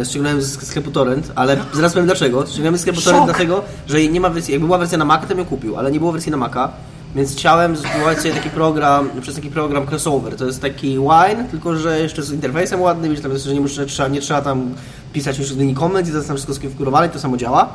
[0.00, 2.46] e, ściągnąłem z sklepu Torrent, ale zaraz powiem dlaczego.
[2.46, 5.28] Ściągnąłem z sklepu Torrent dlatego, że nie ma wersji, jakby była wersja na Maca, to
[5.28, 6.72] bym ją kupił, ale nie było wersji na Maca,
[7.14, 10.36] więc chciałem zbudować sobie taki program, przez taki program crossover.
[10.36, 13.60] To jest taki wine, tylko że jeszcze z interfejsem ładnym, wiecie, tam jest, że nie,
[13.60, 14.74] muszę, trzeba, nie trzeba tam
[15.12, 17.68] pisać już linii komend i to jest tam wszystko skonfigurowane i to samo działa.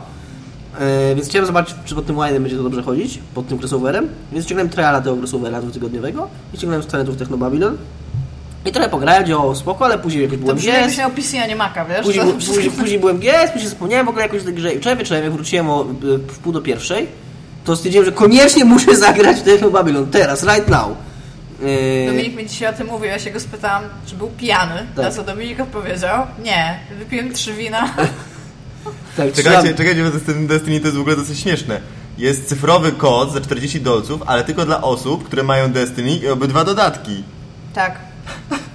[0.79, 4.07] E, więc chciałem zobaczyć, czy pod tym wine'em będzie to dobrze chodzić, pod tym crossoverem.
[4.31, 7.77] Więc ściągnąłem triala tego crossovera dwutygodniowego i ściągnąłem z torrentów Technobabylon.
[8.65, 10.77] I trochę pograłem, działało spoko, ale później jakoś To byłem brzmi GS.
[10.77, 12.05] jakbyś miał PC, a nie Maca, wiesz?
[12.05, 14.73] Później, To później, później byłem GS, później zapomniałem w ogóle jakoś tej grze.
[14.73, 15.83] I wczoraj wieczorem, jak wróciłem o,
[16.27, 17.07] w pół do pierwszej,
[17.65, 20.11] to stwierdziłem, że koniecznie muszę zagrać w Techno Babylon.
[20.11, 20.87] Teraz, right now.
[21.61, 25.05] Yy, Dominik mi dzisiaj o tym mówił, ja się go spytałam, czy był pijany, Tak.
[25.05, 27.89] na co Dominik odpowiedział, nie, wypiłem trzy wina.
[29.17, 31.81] tak, Czekajcie, czekajcie, bo jest- Destiny to jest w ogóle dosyć śmieszne.
[32.17, 36.63] Jest cyfrowy kod za 40 dolców, ale tylko dla osób, które mają Destiny i obydwa
[36.63, 37.23] dodatki.
[37.73, 37.95] Tak.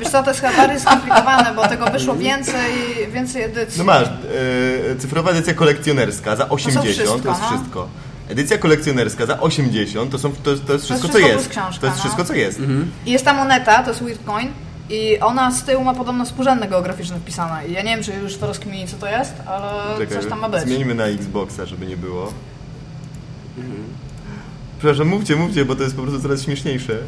[0.00, 2.72] Wiesz co, to jest chyba bardziej skomplikowane, bo tego wyszło więcej,
[3.12, 3.78] więcej edycji.
[3.78, 7.48] No masz, e, cyfrowa edycja kolekcjonerska za 80, to, wszystko, jest no.
[7.48, 7.88] wszystko.
[8.28, 11.48] Edycja kolekcjonerska za 80 to, są, to, jest, to jest wszystko, co wszystko jest.
[11.48, 12.02] książka, to jest no.
[12.02, 12.60] wszystko, co jest.
[13.06, 14.48] I jest ta moneta, to jest Weird Coin
[14.90, 17.68] i ona z tyłu ma podobno współrzędne geograficzne wpisane.
[17.68, 20.40] I ja nie wiem, czy już to rozkmini, co to jest, ale Czekaj, coś tam
[20.40, 20.62] ma być.
[20.62, 22.32] Zmieńmy na Xboxa, żeby nie było.
[24.78, 26.98] Przepraszam, mówcie, mówcie, bo to jest po prostu coraz śmieszniejsze.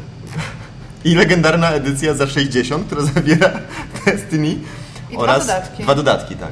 [1.03, 3.51] I legendarna edycja za 60, która zawiera
[4.05, 5.83] Destiny I dwa oraz dodatki.
[5.83, 6.51] dwa dodatki, tak.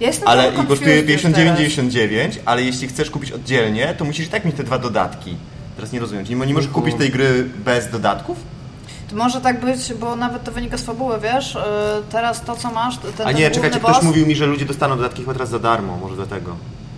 [0.00, 1.58] Ja jestem Ale i kosztuje confused już teraz.
[1.58, 5.36] 59,99, ale jeśli chcesz kupić oddzielnie, to musisz i tak mieć te dwa dodatki.
[5.76, 8.38] Teraz nie rozumiem, czyli nie możesz kupić tej gry bez dodatków?
[9.10, 11.54] To może tak być, bo nawet to wynika z fabuły, wiesz?
[11.54, 11.60] Yy,
[12.10, 14.46] Teraz to, co masz, ten, A ten nie, główny czekajcie, boss, ktoś mówił mi, że
[14.46, 16.56] ludzie dostaną dodatki chyba teraz za darmo, może dlatego.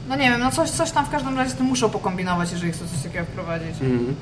[0.08, 2.72] No nie wiem, no coś, coś tam w każdym razie z tym muszą pokombinować, jeżeli
[2.72, 3.70] chcą coś takiego wprowadzić.
[3.70, 4.14] Mhm.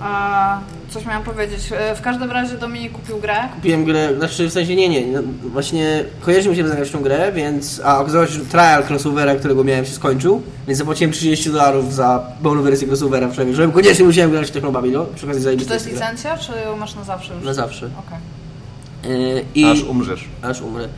[0.00, 1.60] A, coś miałam powiedzieć.
[1.72, 3.36] E, W każdym razie Dominik kupił grę.
[3.54, 7.32] Kupiłem grę, znaczy w sensie nie, nie, no, właśnie kojarzyło mi się zagrać tą grę,
[7.32, 11.94] więc, a okazało się, że trial crossovera, którego miałem się skończył, więc zapłaciłem 30 dolarów
[11.94, 15.66] za pełną wersję crossovera wczoraj, żebym koniecznie musiałem grać w Techno Babylon, przy okazji Czy
[15.66, 17.44] to jest licencja, czy ją masz na zawsze już?
[17.44, 17.86] Na zawsze.
[17.98, 18.18] Okej.
[19.18, 20.24] Yy, I Aż umrzesz.
[20.42, 20.88] aż umrę.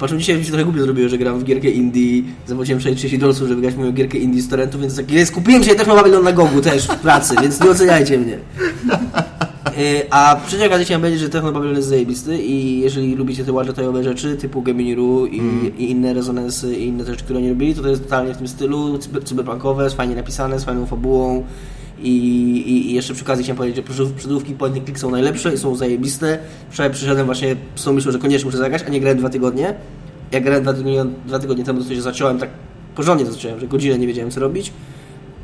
[0.00, 3.18] Po czym dzisiaj mi się trochę głupio zrobiło, że gram w gierkę indie, zapłaciłem 30
[3.18, 6.24] dolców, żeby grać moją gierkę indie z torrentu, więc tak, jest, kupiłem się Techno Babylon
[6.24, 8.38] na Gogu też w pracy, więc nie oceniajcie mnie.
[9.76, 13.52] Yy, A przy okazji chciałem powiedzieć, że Techno Babylon jest zajebisty i jeżeli lubicie te
[13.52, 15.40] ładżetowe rzeczy typu Geminiru i,
[15.78, 18.48] i inne rezonansy i inne rzeczy, które oni robili, to to jest totalnie w tym
[18.48, 21.44] stylu, cyber, cyberpunkowe, fajnie napisane, z fajną fabułą
[22.02, 22.10] i,
[22.66, 25.58] i, i jeszcze przy okazji chciałem powiedzieć, że przydówki point and click są najlepsze i
[25.58, 26.38] są zajebiste.
[26.70, 29.74] Wczoraj przyszedłem właśnie z tą myślą, że koniecznie muszę zagrać, a nie grałem dwa tygodnie.
[30.32, 32.50] Jak grałem dwa tygodnie, dwa tygodnie temu, to się zacząłem tak
[32.94, 34.72] porządnie zacząłem, że godzinę nie wiedziałem co robić.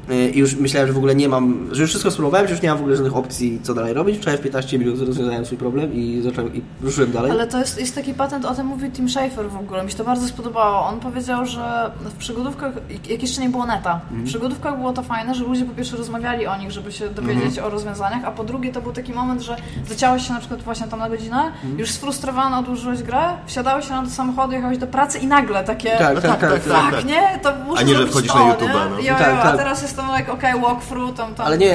[0.09, 2.62] Yy, I już myślałem, że w ogóle nie mam, że już wszystko spróbowałem, że już
[2.62, 4.16] nie mam w ogóle żadnych opcji, co dalej robić.
[4.19, 7.31] Wczoraj w 15 minut rozwiązałem swój problem i zacząłem i ruszyłem dalej.
[7.31, 9.85] Ale to jest, jest taki patent, o tym mówił Tim Schafer w ogóle.
[9.85, 10.87] Mi się to bardzo spodobało.
[10.87, 12.73] On powiedział, że w przygodówkach,
[13.11, 14.23] jak jeszcze nie było neta, Mhm.
[14.23, 17.45] w przygodówkach było to fajne, że ludzie po pierwsze rozmawiali o nich, żeby się dowiedzieć
[17.47, 17.66] Mhm.
[17.66, 19.57] o rozwiązaniach, a po drugie to był taki moment, że
[19.88, 21.79] zaciąłeś się na przykład właśnie tam na godzinę, Mhm.
[21.79, 25.90] już sfrustrowany odłożyłeś grę, wsiadałeś się na do samochodu, jechałeś do pracy i nagle takie...
[25.90, 26.64] Tak, No tak, tak, tak.
[26.64, 26.95] tak, tak.
[26.95, 27.40] Tak, nie?
[27.42, 28.90] To muszę A nie, że wchodzisz to, na YouTube'a, nie?
[28.90, 28.99] no.
[28.99, 29.57] Jo, jo, Tak, a tak.
[29.57, 31.66] teraz jestem like, okej, walkthrough, tam, tam, Ale nie,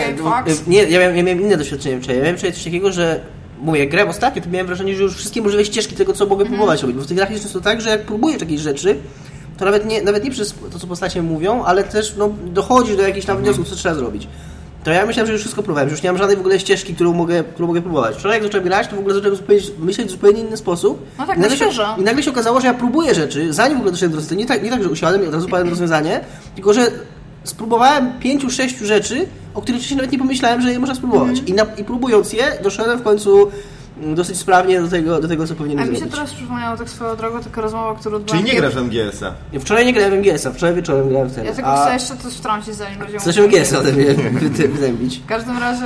[0.67, 2.17] nie ja, miałem, ja miałem inne doświadczenie wczoraj.
[2.17, 3.19] Ja miałem wczoraj coś takiego, że
[3.61, 6.45] mówię, jak grałem ostatnio, to miałem wrażenie, że już wszystkie możliwe ścieżki tego, co mogę
[6.45, 6.97] próbować robić.
[6.97, 8.97] Bo w tych grach jest często tak, że jak próbujesz jakieś rzeczy,
[9.57, 13.01] to nawet nie, nawet nie przez to, co postacie mówią, ale też no, dochodzisz do
[13.01, 14.27] jakichś tam wniosków, co trzeba zrobić.
[14.83, 16.95] To ja myślałem, że już wszystko próbowałem, że już nie mam żadnej w ogóle ścieżki,
[16.95, 18.15] którą mogę, którą mogę próbować.
[18.15, 21.05] Wczoraj jak zacząłem grać, to w ogóle zacząłem zupełnie, myśleć w zupełnie inny sposób.
[21.19, 21.95] No tak, I na nagle, się, świeżo.
[21.97, 24.41] I nagle się okazało, że ja próbuję rzeczy, zanim w ogóle doszedłem do rozwiązania.
[24.41, 26.19] Nie tak, nie tak, że usiadłem i od razu padłem rozwiązanie,
[26.55, 26.91] tylko że
[27.43, 31.39] spróbowałem pięciu, sześciu rzeczy, o których wcześniej nawet nie pomyślałem, że je można spróbować.
[31.39, 31.47] Mhm.
[31.47, 33.51] I, na, I próbując je, doszedłem w końcu
[34.01, 36.15] mm, dosyć sprawnie do tego, do tego co A powinienem mi się zrobić.
[36.15, 39.59] teraz przypomniało tak swoją drogą taka rozmowa, którą odbyłam Czyli nie grasz w MGS-a.
[39.59, 41.45] Wczoraj nie grałem w MGS-a, wczoraj wieczorem grałem w ten.
[41.45, 44.05] Ja tylko a chcę jeszcze coś wtrącić, zanim będziemy Chcesz MGS-a ode mnie
[44.67, 45.17] wytępić.
[45.17, 45.85] W każdym razie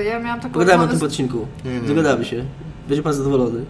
[0.00, 1.02] y, ja miałam taką Pogadamy o tym z...
[1.02, 1.46] odcinku.
[1.86, 2.44] Dogadamy się.
[2.88, 3.64] Będzie pan zadowolony.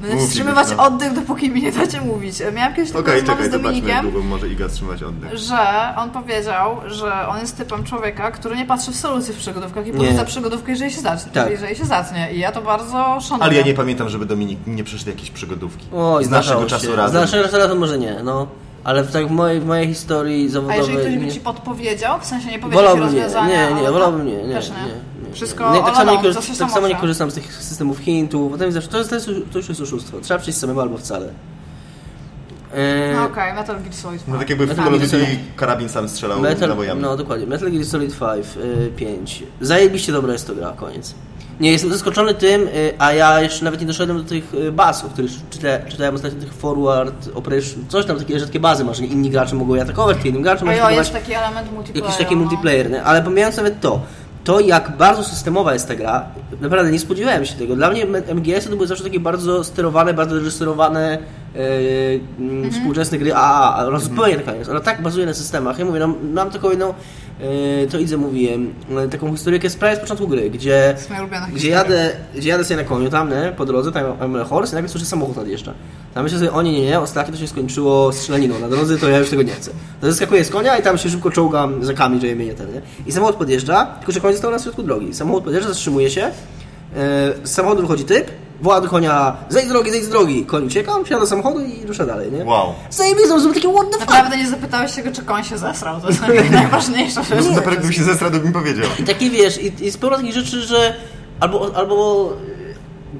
[0.00, 0.82] Będę Mów, wstrzymywać no.
[0.86, 2.36] oddech, dopóki mi nie dacie mówić.
[2.54, 5.36] Miałam kiedyś taką Okej, rozmowę czekaj, z Dominikiem, długo może Iga wstrzymać oddech.
[5.38, 5.58] że
[5.96, 9.92] on powiedział, że on jest typem człowieka, który nie patrzy w solucje w przygodówkach i
[9.92, 9.98] Nie.
[9.98, 11.32] porzuca przygodówkę, jeżeli się zacznie.
[11.32, 11.50] Tak.
[11.50, 12.32] Jeżeli się zatnie.
[12.32, 13.44] I ja to bardzo szanuję.
[13.44, 15.86] Ale ja nie pamiętam, żeby Dominik nie przeszedł jakiejś przygodówki.
[15.94, 16.92] Oj, z naszego zdarzało czasu się.
[16.92, 17.20] Z razem.
[17.20, 18.46] naszego czasu razem może nie, no.
[18.84, 20.78] Ale w, tak w mojej, w mojej historii A zawodowej...
[20.78, 23.82] jeżeli ktoś by nie- ci podpowiedział, w sensie nie powiedział ci Wolałbym nie, rozwiązania, nie,
[23.82, 24.92] nie, wolałbym nie, nie, Też nie, nie.
[25.32, 28.64] Wszystko nie, tak, samo nie, się tak samo nie korzystam z tych systemów hintów, to,
[28.64, 29.10] jest, to, jest,
[29.52, 30.20] to już jest oszustwo.
[30.20, 31.28] Trzeba przyjść samemu albo wcale.
[32.74, 34.38] Eee, No okej, Metal Gear Solid No 5.
[34.38, 35.02] tak jakby w Call of
[35.56, 37.02] karabin sam strzelał Metal, nabojami.
[37.02, 39.42] no dokładnie, Metal Gear Solid 5, y, 5.
[39.60, 41.14] Zajebiście dobra jest to gra, koniec.
[41.60, 45.08] Nie, jestem zaskoczony tym, y, a ja jeszcze nawet nie doszedłem do tych baz, o
[45.08, 49.30] których czyta, czytałem ostatnio, tych forward operation, coś tam, takie rzadkie bazy masz, że inni
[49.30, 51.08] gracze mogą je atakować, ty innym graczem możesz atakować.
[51.08, 52.04] jest taki element multiplayer.
[52.04, 52.40] Jakiś taki no.
[52.40, 53.02] multiplayer, nie?
[53.02, 54.00] ale pomijając nawet to,
[54.44, 56.26] to jak bardzo systemowa jest ta gra,
[56.60, 57.76] naprawdę nie spodziewałem się tego.
[57.76, 61.18] Dla mnie MGS to były zawsze takie bardzo sterowane, bardzo reżyserowane
[61.54, 61.60] yy,
[62.38, 64.70] mm, współczesne gry AAA, ale zupełnie taka jest.
[64.70, 65.78] Ona tak bazuje na systemach.
[65.78, 66.94] Ja mówię, no, mam taką jedną
[67.90, 71.10] to idę mówiłem, e, taką historyjkę z prawie z początku gry, gdzie, jest
[71.54, 74.74] gdzie, jadę, gdzie jadę sobie na koniu tam, nie, po drodze, tam mam horse i
[74.74, 75.74] nagle słyszę samochód nadjeżdża.
[76.14, 79.08] Tam myślę sobie, o nie, nie, nie, ostatnio to się skończyło strzelaniną na drodze, to
[79.08, 79.70] ja już tego nie chcę.
[80.00, 82.72] To zeskakuję z konia i tam się szybko czołgam za kamień, żeby mnie nie ten,
[82.72, 82.82] nie?
[83.06, 85.14] I samochód podjeżdża, tylko że koń stał na środku drogi.
[85.14, 86.32] Samochód podjeżdża, zatrzymuje się, e,
[87.42, 88.30] z samochodu wychodzi typ,
[88.62, 90.44] woła do konia, zejdź z drogi, zejdź z drogi.
[90.46, 92.44] Koń ucieka, wsiada do samochodu i rusza dalej, nie?
[92.44, 92.74] Wow.
[92.90, 94.10] Zajebiste, to takie what the fuck.
[94.10, 96.00] Naprawdę nie zapytałeś się go, czy koń się zesrał.
[96.00, 96.20] To jest
[96.52, 97.44] najważniejsza rzecz.
[97.48, 98.86] No dopiero gdyby się zesrał, to bym powiedział.
[98.98, 100.94] I takie wiesz, i, i sporo takich rzeczy, że
[101.40, 102.30] albo, albo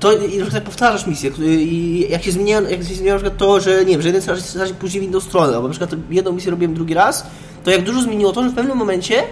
[0.00, 3.38] to i na przykład powtarzasz misję i jak się zmienia, jak się zmienia na przykład
[3.38, 6.32] to, że nie wiem, że jeden strażnik później w inną stronę, albo na przykład jedną
[6.32, 7.26] misję robiłem drugi raz,
[7.64, 9.22] to jak dużo zmieniło to, że w pewnym momencie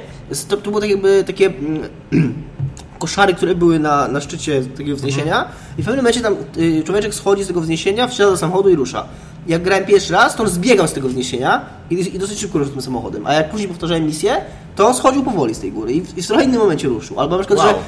[0.48, 1.88] to, to było tak jakby takie mm,
[2.98, 5.44] koszary, które były na, na szczycie takiego wzniesienia
[5.78, 8.74] i w pewnym momencie tam y, człowieczek schodzi z tego wzniesienia, wsiada do samochodu i
[8.74, 9.04] rusza.
[9.46, 12.72] Jak grałem pierwszy raz, to on zbiegał z tego wzniesienia i, i dosyć szybko ruszył
[12.72, 14.36] tym samochodem, a jak później powtarzałem misję,
[14.76, 17.20] to on schodził powoli z tej góry i w, i w trochę innym momencie ruszył.
[17.20, 17.78] Albo na przykład, Wow.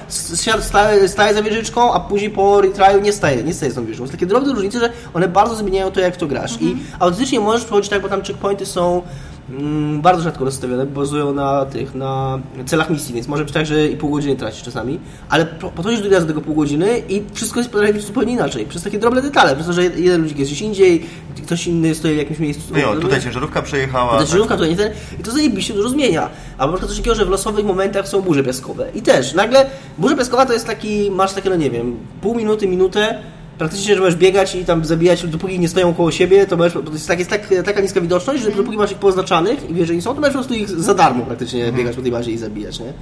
[0.56, 3.84] że staje, staje za wieżyczką, a później po retryu nie staje, nie staje z tą
[3.84, 4.06] wieżyczką.
[4.06, 6.60] Są takie drobne różnice, że one bardzo zmieniają to, jak to grasz.
[6.60, 9.02] I autentycznie możesz przechodzić tak, bo tam checkpointy są
[9.50, 13.88] mm, bardzo rzadko rozstawione, bazują na tych, na celach misji, więc może być tak, że
[13.88, 17.70] i pół godziny tracisz czasami, ale po- podchodzisz do tego pół godziny i wszystko jest
[17.70, 18.66] potrafi być zupełnie inaczej.
[18.66, 21.06] Przez takie drobne detale, przez to, że jeden ludzik jest gdzieś indziej,
[21.44, 22.74] ktoś inny stoi w jakimś miejscu.
[22.86, 24.12] No tutaj ciężarówka przejechała.
[24.12, 24.28] To tak.
[24.28, 26.30] żyrówka tutaj nie ten, i to zajebiście dużo zmienia.
[26.58, 28.86] Albo na przykład coś takiego, że w losowych momentach są burze piaskowe.
[28.94, 29.66] I też, nagle
[29.98, 33.18] burza piaskowa to jest taki, masz takie, no nie wiem, pół minuty, minutę,
[33.60, 36.82] praktycznie, że możesz biegać i tam zabijać, dopóki nie stoją koło siebie, to możesz, bo
[36.82, 39.88] to jest, tak, jest tak, taka niska widoczność, że dopóki masz ich poznaczanych i wiesz,
[39.88, 42.30] że nie są, to możesz po prostu ich za darmo praktycznie biegać po tej bazie
[42.32, 42.92] i zabijać, nie?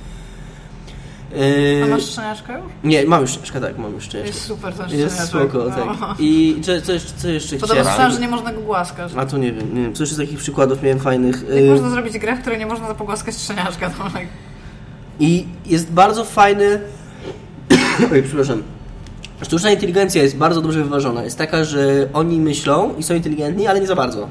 [1.39, 2.63] Yy, A masz szczeniaczkę już?
[2.85, 4.27] Nie, mam już szczęczkę, tak, mam już szczęczkę.
[4.29, 5.51] Jest super ten Jest szczeniaczek.
[5.51, 5.95] spoko, no.
[6.07, 6.17] tak.
[6.21, 7.87] I co, co, jeszcze, co jeszcze Podobno chciałem?
[7.87, 9.13] słyszałam, że nie można go głaskać.
[9.17, 11.45] A to nie wiem, nie wiem, co jeszcze z takich przykładów miałem fajnych.
[11.49, 13.91] Jak Yy, można zrobić grę, w której nie można pogłaskać szczeniaczka?
[13.91, 14.27] To tak...
[15.21, 16.81] I jest bardzo fajny.
[18.13, 18.63] Oj, przepraszam.
[19.43, 21.25] Sztuczna inteligencja jest bardzo dobrze wyważona.
[21.25, 24.29] Jest taka, że oni myślą i są inteligentni, ale nie za bardzo.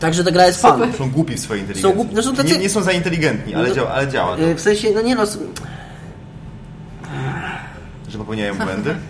[0.00, 0.92] Także ta gra jest fun.
[0.98, 1.96] Są głupi w swojej inteligencji.
[1.98, 4.36] Są głupi- no są tacy- nie, nie są za inteligentni, ale, No- działa, ale działa.
[4.36, 5.22] To, E, W sensie, no nie no.
[8.08, 8.94] że popełniają błędy.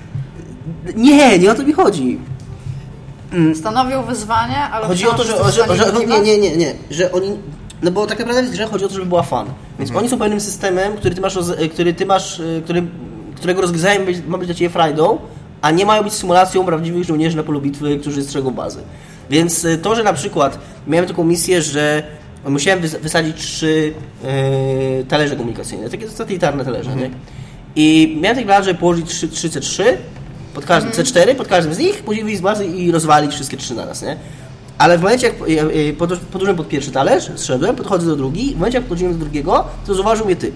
[0.96, 2.18] Nie, nie o to mi chodzi.
[3.54, 7.30] Stanowią wyzwanie, ale Chodzi o to, że, że, że, nie, nie, nie, nie, że oni.
[7.82, 9.46] No bo tak naprawdę w grze chodzi o to, żeby była fan.
[9.78, 11.38] Więc oni są pewnym systemem, który ty masz,
[11.72, 12.82] który ty masz, y, który,
[13.42, 15.18] którego rozgryzaniem być- ma być dla ciebie frajdą,
[15.62, 18.78] a nie mają być symulacją prawdziwych żołnierzy na polu bitwy, którzy strzegą bazy.
[19.30, 22.02] Więc y, to, że na przykład miałem taką misję, że
[22.48, 23.92] musiałem wys- wysadzić trzy
[25.00, 27.10] y, talerze komunikacyjne, takie satelitarne talerze, nie?
[27.76, 29.82] I miałem taki plan, żeby położyć trzy, trzy C3,
[30.54, 33.74] pod każdym C4, pod każdym z nich, później wyjść z bazy i rozwalić wszystkie trzy
[33.74, 34.16] naraz, nie?
[34.78, 38.50] Ale w momencie, jak ja, ja, podróż- podróżyłem pod pierwszy talerz, zszedłem, podchodzę do drugi,
[38.54, 40.54] w momencie, jak podchodziłem do drugiego, to zauważył mnie typ.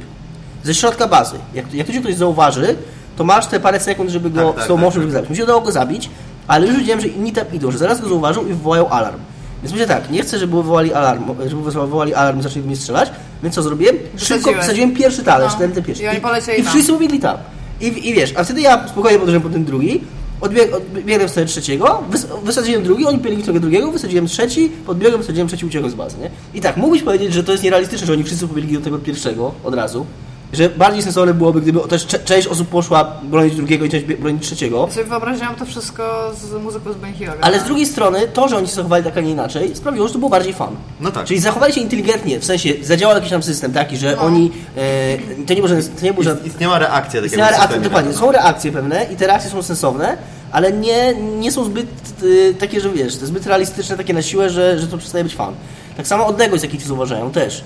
[0.67, 1.37] Ze środka bazy.
[1.55, 2.77] Jak, jak tu cię ktoś zauważy,
[3.17, 5.11] to masz te parę sekund, żeby go Tak, tak, z tą tak, tak.
[5.11, 5.31] zabić.
[5.31, 6.11] Mi się udało go zabić,
[6.47, 9.19] ale już widziałem, że inni tam idą, że zaraz go zauważą i wywołają alarm.
[9.63, 12.77] Więc myślę tak, nie chcę, żeby wywołali alarm, żeby wywołali alarm i zaczęli do mnie
[12.77, 13.11] strzelać,
[13.43, 13.97] więc co zrobiłem?
[14.17, 15.59] Szybko wsadziłem pierwszy talerz, No.
[15.59, 16.03] ten, ten pierwszy.
[16.05, 16.73] I oni I tam.
[16.73, 17.37] wszyscy pobiegli tam.
[17.81, 20.01] I, I wiesz, a wtedy ja spokojnie podróżyłem po ten drugi,
[20.41, 25.49] odbieg, odbiegłem sobie trzeciego, wys, wysadziłem drugi, oni biegli w drugiego, wysadziłem trzeci, podbiegłem, wysadziłem
[25.49, 26.31] trzeci, uciekłem z bazy, nie?
[26.55, 29.53] I tak, mógłbyś powiedzieć, że to jest nierealistyczne, że oni wszyscy pobiegli do tego pierwszego
[29.65, 30.07] od razu,
[30.57, 34.85] że bardziej sensowne byłoby, gdyby też część osób poszła bronić drugiego i część bronić trzeciego.
[34.89, 37.33] Ja sobie wyobraziłam to wszystko z muzyką z Ben Hilla.
[37.41, 40.13] Ale z drugiej strony, to, że oni się zachowali tak, a nie inaczej, sprawiło, że
[40.13, 40.77] to było bardziej fan.
[41.01, 41.25] No tak.
[41.27, 44.53] Czyli zachowali się inteligentnie, w sensie zadziałał jakiś tam system taki, że oni.
[44.77, 47.81] E, to nie było, że- to nie było, że Ist- Istniała reakcja takiego Istniała reakcja,
[47.81, 48.11] dokładnie.
[48.11, 48.21] tak.
[48.21, 50.17] Są reakcje pewne i te reakcje są sensowne,
[50.53, 51.87] ale nie, nie są zbyt
[52.23, 55.55] y, takie, że wiesz, zbyt realistyczne, takie na siłę, że, że to przestaje być fan.
[55.97, 57.65] Tak samo odległość, jakiej ci zauważają, też.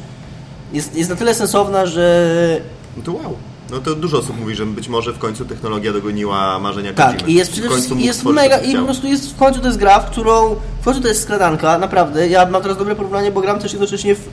[0.73, 2.61] Jest, jest na tyle sensowna, że
[2.97, 3.37] No to wow.
[3.71, 7.17] No to dużo osób mówi, że być może w końcu technologia dogoniła marzenia tak.
[7.17, 7.31] Kojimy.
[7.31, 9.67] I jest W przede końcu wszystkim jest mega i po prostu jest w końcu to
[9.67, 12.29] jest gra, w którą w końcu to jest skradanka, naprawdę.
[12.29, 14.29] Ja mam teraz dobre porównanie, bo gram też jednocześnie w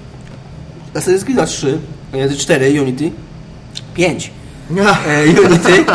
[0.93, 1.79] Assassin's Creed 3,
[2.13, 3.11] e, 4 Unity,
[3.93, 4.31] 5
[5.07, 5.85] e, Unity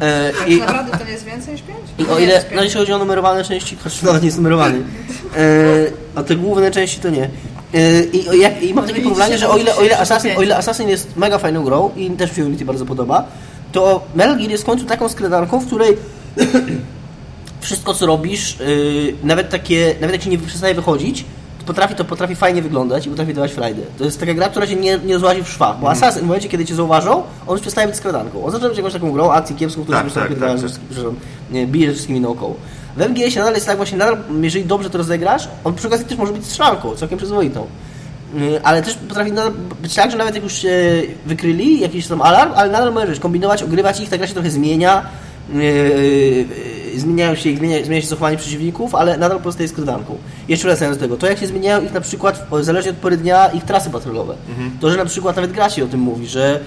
[0.00, 1.78] e, i Naprawdę to nie jest więcej niż pięć?
[1.98, 4.78] I o ile, no jeśli chodzi o numerowane części, choć nawet nie jest numerowany,
[5.36, 5.42] e,
[6.14, 7.30] a te główne części to nie.
[7.74, 10.56] E, i, jak, I mam takie porównanie, że o ile, o, ile Assassin, o ile
[10.56, 13.24] Assassin jest mega fajną grą i też mi się Unity bardzo podoba,
[13.72, 15.96] to Metal Gear jest w końcu taką skradanką, w której
[17.60, 21.24] wszystko co robisz, y, nawet takie, nawet jak ci nie przestaje wychodzić,
[21.58, 23.82] to potrafi, to potrafi fajnie wyglądać i potrafi dawać frajdę.
[23.98, 26.48] To jest taka gra, która się nie, nie rozłazi w szwach, bo Assassin w momencie,
[26.48, 28.44] kiedy cię zauważą, on już przestaje być skradanką.
[28.44, 31.16] On zaczyna być jakąś taką grą, akcji kiepską, którą Tak, tak, tak, tak, tak, przepraszam,
[31.50, 32.54] nie, bije wszystkimi naokoło.
[32.96, 36.18] W MGS-ie nadal jest tak właśnie, nadal, jeżeli dobrze to rozegrasz, on przy okazji też
[36.18, 37.66] może być strzelanką, całkiem przyzwoitą.
[38.34, 42.22] Y, Ale też potrafi nadal być tak, że nawet jak już się wykryli, jakiś tam
[42.22, 45.02] alarm, ale nadal możesz kombinować, ogrywać ich, ta gra się trochę zmienia,
[45.54, 45.62] yy,
[46.92, 50.16] yy, zmieniają się, zmienia, zmienia się zachowanie przeciwników, ale nadal pozostaje skrywanką.
[50.48, 53.48] Jeszcze wracając do tego, to jak się zmieniają ich na przykład, zależnie od pory dnia,
[53.48, 54.34] ich trasy patrolowe.
[54.80, 56.60] To, że na przykład nawet gra się o tym mówi, że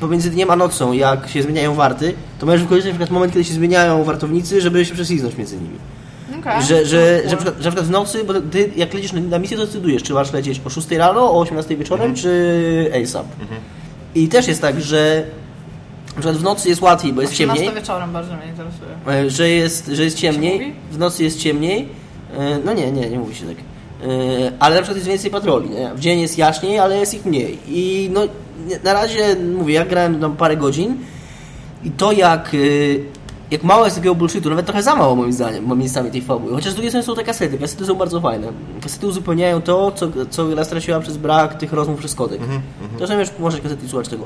[0.00, 3.44] pomiędzy dniem a nocą, jak się zmieniają warty, to możesz wykorzystać na przykład moment, kiedy
[3.44, 5.78] się zmieniają wartownicy, żeby się prześlizgnąć między nimi.
[6.40, 6.62] Okej.
[6.62, 9.38] Że, że, że, na przykład, że na przykład w nocy, bo ty jak lecisz na,
[9.38, 13.26] misję, to decydujesz, czy masz lecieć o 6 rano, o 18 wieczorem, czy ASAP.
[14.14, 15.24] I też jest tak, że
[16.06, 18.90] na przykład w nocy jest łatwiej, bo jest 18 ciemniej, wieczorem bardzo mnie interesuje.
[19.26, 21.88] e, że jest, że jest ciemniej, w nocy jest ciemniej.
[22.38, 23.56] E, No nie, nie, nie mówi się tak.
[24.02, 24.06] E,
[24.58, 25.90] Ale na przykład jest więcej patroli, nie?
[25.94, 27.58] W dzień jest jaśniej, ale jest ich mniej.
[27.68, 28.20] I no,
[28.68, 30.96] nie- na razie, mówię, ja grałem tam parę godzin
[31.84, 33.04] i to jak, y,
[33.50, 36.52] jak mało jest takiego bullshitu, nawet trochę za mało moim zdaniem, momentami tej fabuły.
[36.52, 38.46] Chociaż z drugiej strony są te kasety, kasety są bardzo fajne.
[38.82, 42.40] Kasety uzupełniają to, co, co gra straciła przez brak tych rozmów przez kodek.
[42.98, 44.24] To że wiesz, możesz kasety słuchać tego.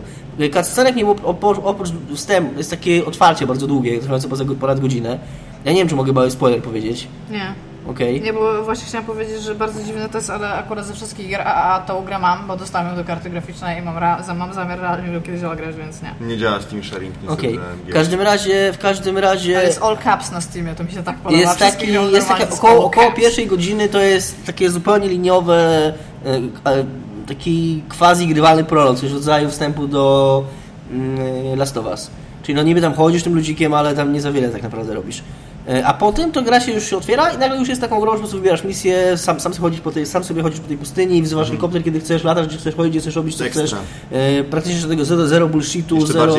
[0.54, 4.28] Cutscenek nie było, oprócz, oprócz wstępu, jest takie otwarcie bardzo długie, trwające
[4.60, 5.18] ponad godzinę.
[5.64, 7.08] Ja nie wiem, czy mogę mały spoiler powiedzieć.
[7.30, 7.67] Nie.
[7.88, 8.20] Okej.
[8.22, 11.40] Nie, bo właśnie chciałam powiedzieć, że bardzo dziwny to jest, ale akurat ze wszystkich gier
[11.40, 14.80] AAA tą grę mam, bo dostałem ją do karty graficznej i mam, ra- mam zamiar
[14.80, 16.14] realnie ją kiedyś zagrać, więc nie.
[16.20, 17.60] Nie działa Steam Sharing, nie Okej.
[17.88, 19.56] W każdym razie, w każdym razie...
[19.58, 21.40] Ale jest all caps na Steamie, to mi się tak podoba.
[21.40, 25.92] Jest, Wszystkie taki, gry jest z około, około pierwszej godziny to jest takie zupełnie liniowe,
[26.26, 26.34] e,
[26.70, 26.84] e,
[27.28, 30.44] taki quasi grywalny prolog, coś w rodzaju wstępu do
[30.90, 32.10] mm, Last of Us.
[32.42, 35.22] Czyli no niby tam chodzisz tym ludzikiem, ale tam nie za wiele tak naprawdę robisz.
[35.68, 38.10] E, A potem to gra się już się otwiera i nagle już jest taką grą,
[38.10, 40.68] że po prostu wybierasz misję, sam, sam, sobie chodzisz po tej, sam sobie chodzisz po
[40.68, 43.62] tej pustyni, wzywasz helikopter, kiedy chcesz, latasz, gdzie chcesz chodzić, gdzie chcesz robić, co Ekstra.
[43.66, 43.78] chcesz.
[44.12, 46.34] E, Praktycznie żadnego zero, zero bullshitu, Jeszcze zero...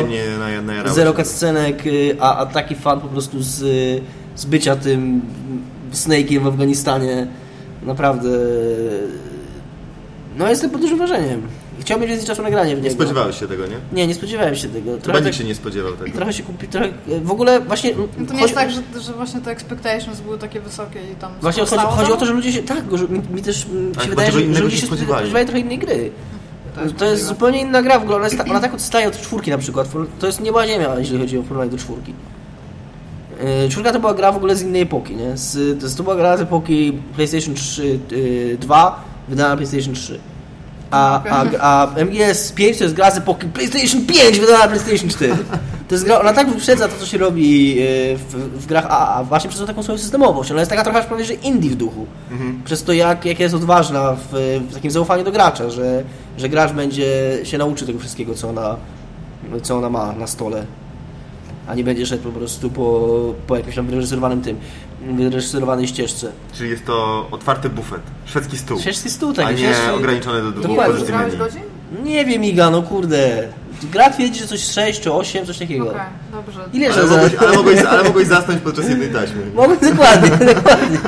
[0.84, 3.56] na, Zero cutscenek, y, a, a taki fan po prostu z,
[4.36, 5.20] z bycia tym
[5.92, 7.26] Snake'iem w Afganistanie.
[7.82, 8.28] Naprawdę.
[10.38, 11.42] No jestem pod dużym wrażeniem.
[11.80, 12.88] Chciałbym mieć więcej czasu na granie w niego.
[12.88, 13.76] Nie spodziewałeś się tego, nie?
[13.92, 14.98] Nie, nie spodziewałem się tego.
[14.98, 16.16] Trochę, tak, się nie spodziewał tego.
[16.16, 16.88] trochę się kupi, trochę,
[17.22, 17.90] w ogóle właśnie...
[18.18, 21.32] No to nie jest tak, że, że właśnie te expectations były takie wysokie i tam
[21.40, 22.62] Właśnie chodzi, chodzi o to, że ludzie się...
[22.62, 23.66] Tak, że mi, mi też
[23.96, 25.18] Ale się wydaje, że, że ludzie się spodziewali.
[25.18, 26.10] spodziewają trochę innej gry.
[26.74, 28.16] To jest To jest zupełnie inna gra w ogóle.
[28.16, 29.88] Ona, jest, ta- ona tak odstaje od czwórki na przykład.
[30.18, 32.14] To jest nieba ziemia, jeśli chodzi o porównanie do czwórki.
[33.62, 35.36] Yy, Czwórka to była gra w ogóle z innej epoki, nie?
[35.36, 40.20] Z, to, była gra z epoki PlayStation 3 yy, 2, wydana na PlayStation 3.
[40.90, 45.08] A, a, a MGS 5 to jest gra z epoki PlayStation 5, wydana na PlayStation
[45.08, 45.36] 4.
[45.88, 49.24] To jest gra, ona tak wyprzedza to, co się robi yy, w, w grach AAA,
[49.24, 50.50] właśnie przez tą taką swoją systemowość.
[50.50, 52.06] Ona jest taka trochę, aż prawie, że indie w duchu.
[52.64, 56.02] Przez to, jak, jak jest odważna w, w takim zaufaniu do gracza, że,
[56.38, 58.76] że gracz będzie się nauczy tego wszystkiego, co ona,
[59.62, 60.66] co ona ma na stole
[61.66, 63.08] a nie będzie szedł po prostu po,
[63.46, 64.56] po jakimś tam wyreżyserowanym tym,
[65.16, 66.32] wyreżyserowanej ścieżce.
[66.54, 70.50] Czyli jest to otwarty bufet, szwedzki stół, Szwedzki stół tak a nie szwedzki- ograniczony do
[70.60, 70.76] dwóch
[71.38, 71.62] godzin?
[72.04, 73.48] Nie wiem Iga, no kurde.
[73.92, 75.88] Gra twierdzi, że coś 6 czy 8, coś takiego.
[75.90, 76.00] Okej,
[76.32, 76.60] dobrze.
[76.72, 79.36] Ile Ale mogłeś, ale, mogłeś, ale mogłeś zasnąć podczas jednej taśmy.
[79.54, 80.98] Mogę, dokładnie, dokładnie.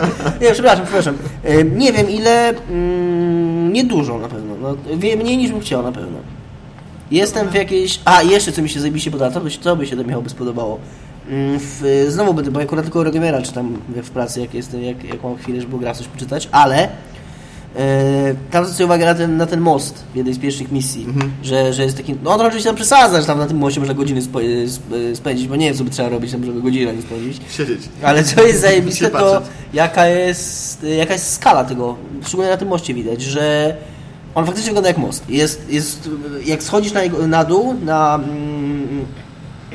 [0.40, 1.14] Nie, przepraszam, przepraszam.
[1.44, 4.54] E, Nie wiem ile, mm, nie dużo na pewno.
[4.62, 4.76] No,
[5.22, 6.18] mniej niż bym chciał na pewno.
[7.12, 8.00] Jestem w jakiejś...
[8.04, 10.22] A, jeszcze co mi się zajebiście podoba, to by, się- to by się do Michał
[10.22, 10.78] by spodobało.
[11.28, 15.22] Mm, W, znowu będę, bo akurat tylko Rogemera czytam w pracy, jak jestem, jak, jak
[15.22, 16.88] mam chwilę, żeby gra coś poczytać, ale
[17.76, 21.06] e, tam zwrócę uwagę na ten, na ten most w jednej z pierwszych misji,
[21.42, 23.94] że, że jest taki, no to oczywiście tam przesadza, że tam na tym moście można
[23.94, 24.40] godziny spo,
[24.74, 27.40] sp, spędzić, bo nie wiem co by trzeba robić tam, żeby godzinę nie spędzić.
[27.56, 27.80] Siedzieć.
[28.02, 29.42] Ale co jest zajebiste, to
[29.74, 31.96] jaka jest, jaka jest skala tego.
[32.26, 33.76] Szczególnie na tym moście widać, że
[34.34, 35.30] on faktycznie wygląda jak most.
[35.30, 36.10] Jest, jest,
[36.44, 39.04] jak schodzisz na, jego, na dół, na mm,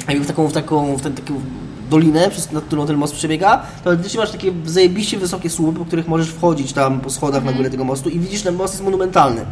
[0.07, 1.41] jakby w taką, w taką, w ten, taką
[1.89, 5.85] dolinę, przez nad którą ten most przebiega, to faktycznie masz takie zajebiście wysokie słupy, po
[5.85, 8.83] których możesz wchodzić tam po schodach na górę tego mostu i widzisz, ten most jest
[8.83, 9.45] monumentalny.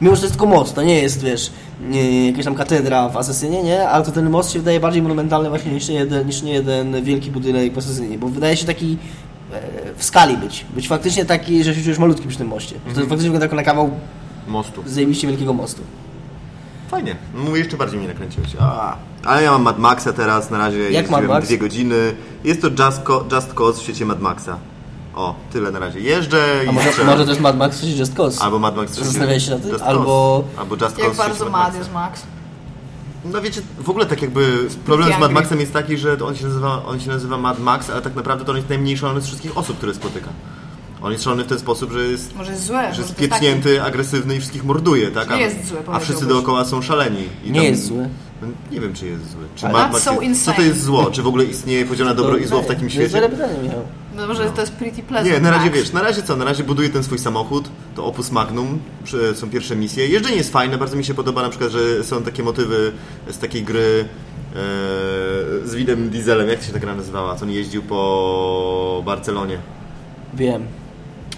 [0.00, 1.50] Mimo, że to jest tylko most, to nie jest, wiesz,
[1.88, 3.88] nie, jakaś tam katedra w Asesynie, nie?
[3.88, 7.02] Ale to ten most się wydaje bardziej monumentalny właśnie niż nie jeden, niż nie jeden
[7.02, 8.96] wielki budynek w Asesynie, bo wydaje się taki
[9.96, 10.66] w skali być.
[10.74, 12.74] Być faktycznie taki, że się czujesz malutki przy tym moście.
[12.88, 13.90] Że To faktycznie wygląda jako na kawał
[14.48, 14.82] Mostu.
[14.86, 15.82] zajebiście wielkiego mostu.
[16.90, 17.16] Fajnie.
[17.34, 18.48] No Mówię, jeszcze bardziej mnie nakręciłeś.
[18.60, 21.46] A, ale ja mam Mad Maxa teraz, na razie jeździłem Mad Max?
[21.46, 22.14] dwie godziny.
[22.44, 24.58] Jest to Just, Co Just Cause w świecie Mad Maxa.
[25.14, 26.00] O, tyle na razie.
[26.00, 27.10] Jeżdżę A i może, strzelam.
[27.12, 28.40] może to jest Mad Max, czy Just Cause?
[28.42, 29.70] Albo Mad Max Zastanawiałeś się nad tym?
[29.70, 30.04] Just Albo-
[30.44, 30.60] Cause.
[30.60, 32.22] Albo Just Jak Cause bardzo mad jest Max.
[33.24, 35.32] No wiecie, w ogóle tak jakby problem z Mad.
[35.32, 38.44] Maxem jest taki, że on się, nazywa, on się nazywa Mad Max, ale tak naprawdę
[38.44, 40.28] to on jest najmniej szalony z wszystkich osób, które spotyka.
[41.02, 42.82] On jest szalony w ten sposób, że jest, Może jest złe.
[42.82, 45.28] że może jest jest pieprznięty, agresywny i wszystkich morduje, tak?
[45.28, 47.28] Nie A- jest zły, A wszyscy dookoła są szaleni.
[47.44, 48.08] I Nie jest zły.
[48.72, 49.40] Nie wiem, czy jest zły.
[49.56, 51.10] Czy Ale- Mad Max so jest, co to jest zło?
[51.10, 53.28] Czy w ogóle istnieje podział na dobro i zło w takim To jest świecie?
[53.28, 53.82] dobre pytanie, Michał.
[54.18, 55.34] No może to jest pretty pleasant.
[55.34, 55.76] Nie, na razie Max.
[55.76, 58.78] wiesz, na razie co, na razie buduję ten swój samochód, to Opus Magnum,
[59.34, 60.06] są pierwsze misje.
[60.06, 62.92] Jeżdżenie jest fajne, bardzo mi się podoba na przykład, że są takie motywy
[63.30, 64.56] z takiej gry e,
[65.64, 69.58] z widem Dieselem, jak to się ta gra nazywała, co on jeździł po Barcelonie.
[70.34, 70.66] Wiem.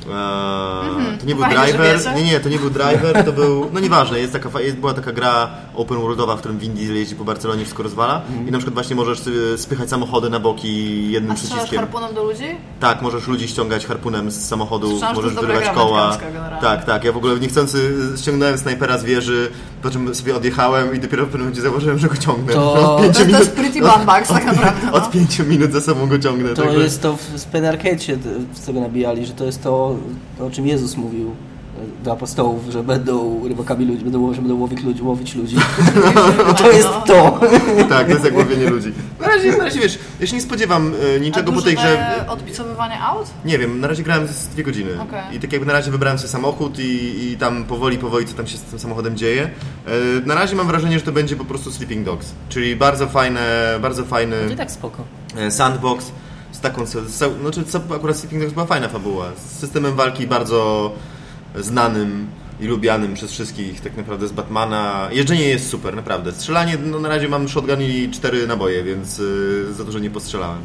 [0.06, 3.80] Eee, to nie był Fajnie, driver, nie, nie, to nie był driver, to był, no
[3.80, 7.24] nieważne, jest taka, jest, była taka gra open worldowa, w którym Vin Diesel jeździ po
[7.24, 11.34] Barcelonie, wszystko rozwala i na przykład właśnie możesz y, spychać samochody na boki jednym A
[11.34, 11.78] przyciskiem.
[11.80, 12.56] harpunem do ludzi?
[12.80, 16.18] Tak, możesz ludzi ściągać harpunem z samochodu, Słyszałam, możesz gra koła.
[16.60, 17.04] Tak, tak.
[17.04, 19.50] Ja w ogóle niechcący ściągnąłem snajpera z wieży,
[19.82, 22.52] po czym sobie odjechałem i dopiero w pewnym momencie zauważyłem, że go ciągnę.
[22.52, 24.86] To- Od pięciu To, to jest minut- pretty bad tak naprawdę.
[24.86, 24.92] No.
[24.92, 26.48] Od pięciu minut za sobą go ciągnę.
[26.48, 28.16] To także- jest to w Arcade'cie,
[28.54, 29.96] z tego nabijali, że to jest to,
[30.40, 31.30] o czym Jezus mówił
[32.04, 35.56] do apostołów, że będą rybakami ludzi, będą, że będą łowić ludzi, łowić ludzi.
[36.58, 37.40] To jest to.
[37.88, 38.92] Tak, to jest jak łowienie ludzi.
[39.20, 42.24] Na razie, na razie wiesz, ja się nie spodziewam e, niczego po tej grze.
[42.28, 43.26] odpicowywanie aut?
[43.44, 44.90] Nie wiem, na razie grałem z dwie godziny.
[45.02, 45.36] Okej.
[45.36, 46.82] I tak jakby na razie wybrałem sobie samochód i,
[47.32, 49.50] i tam powoli, powoli co tam się z tym samochodem dzieje.
[49.86, 53.40] E, Na razie mam wrażenie, że to będzie po prostu Sleeping Dogs, czyli bardzo fajne,
[53.82, 55.02] bardzo fajny i tak spoko.
[55.36, 56.12] e, sandbox
[56.52, 60.26] z taką, z, z, znaczy co, akurat Sleeping Dogs była fajna fabuła, z systemem walki
[60.26, 60.92] bardzo
[61.54, 62.26] znanym
[62.60, 65.08] i lubianym przez wszystkich, tak naprawdę z Batmana.
[65.12, 66.32] Jeżdżenie jest super, naprawdę.
[66.32, 70.58] Strzelanie, no na razie mam shotgun i cztery naboje, więc y, za dużo nie postrzelałem.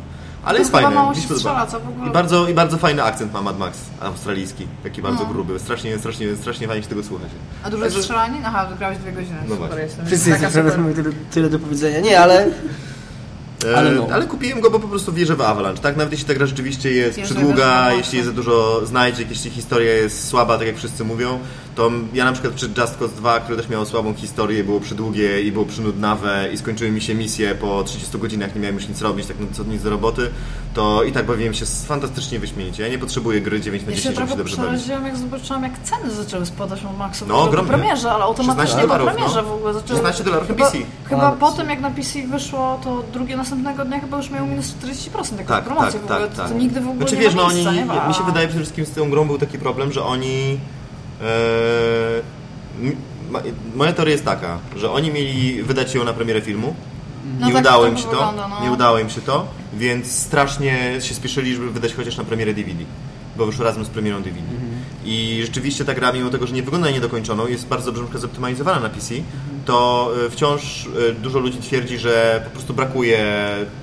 [0.44, 0.90] Ale To jest fajne.
[0.90, 3.78] mało się strzela, co w ogóle- I bardzo, I bardzo fajny akcent ma Mad Max
[4.02, 5.60] australijski, taki bardzo gruby.
[5.60, 7.30] Strasznie, strasznie, strasznie fajnie się tego słuchać.
[7.64, 8.46] A dużo jest Także- strzelanin?
[8.46, 9.36] Aha, wygrałeś dwie godziny.
[9.44, 9.84] No super właśnie.
[9.84, 10.06] jestem.
[10.06, 12.00] Wszyscy Taka jesteśmy, tyle, tyle do powiedzenia.
[12.00, 12.48] Nie, ale
[13.78, 14.08] Ale no.
[14.14, 15.98] ale kupiłem go, bo po prostu wierzę w Avalanche, tak?
[15.98, 19.94] Nawet jeśli ta gra rzeczywiście jest Wierzę przydługa, jeśli jest za dużo znajdziek, jeśli historia
[19.94, 21.40] jest słaba, tak jak wszyscy mówią,
[21.76, 25.42] to ja na przykład przy Just Cause 2, które też miało słabą historię, było przydługie
[25.42, 29.02] i było przynudnawe i skończyły mi się misje po 30 godzinach, nie miałem już nic
[29.02, 30.30] robić, tak no, co nic do roboty,
[30.74, 32.84] to i tak bawiłem się fantastycznie wyśmienicie.
[32.84, 34.70] Ja nie potrzebuję gry 9 na Ja 10, się żeby się dobrze bawić.
[34.72, 37.26] przeraziłam, jak zobaczyłam, jak ceny zaczęły spadać od Maxa.
[37.28, 37.70] No, po ogromnie.
[37.74, 39.50] premierze, ale automatycznie 16 po premierze no.
[39.50, 39.98] w ogóle zaczęły...
[40.00, 40.78] 16 dolarów na PC.
[41.10, 44.48] Chyba A, po tym, jak na PC wyszło, to drugie następnego dnia chyba już miało
[44.48, 46.20] minus 40% jak Tak, promocji tak, w ogóle.
[46.28, 46.52] tak, to, tak.
[46.52, 48.08] to nigdy w ogóle Znaczy nie wiesz, ma no miejsca, oni, nie ma.
[48.08, 50.60] mi się wydaje przede wszystkim z tą grą był taki problem, że oni...
[51.22, 51.26] E,
[53.32, 53.42] ma-
[53.76, 56.76] moja teoria jest taka, że oni mieli wydać ją na premierę filmu,
[57.40, 58.64] No nie tak udało to im się to, wygląda, no.
[58.64, 62.84] nie udało im się to, więc strasznie się spieszyli, żeby wydać chociaż na premierę DVD,
[63.38, 64.42] bo wyszło razem z premierą DVD.
[65.06, 68.90] I rzeczywiście ta gra, mimo tego, że nie wygląda niedokończoną, jest bardzo dobrze zoptymalizowana na
[68.90, 69.14] PC,
[69.66, 73.26] to e, wciąż e, dużo ludzi twierdzi, że po prostu brakuje,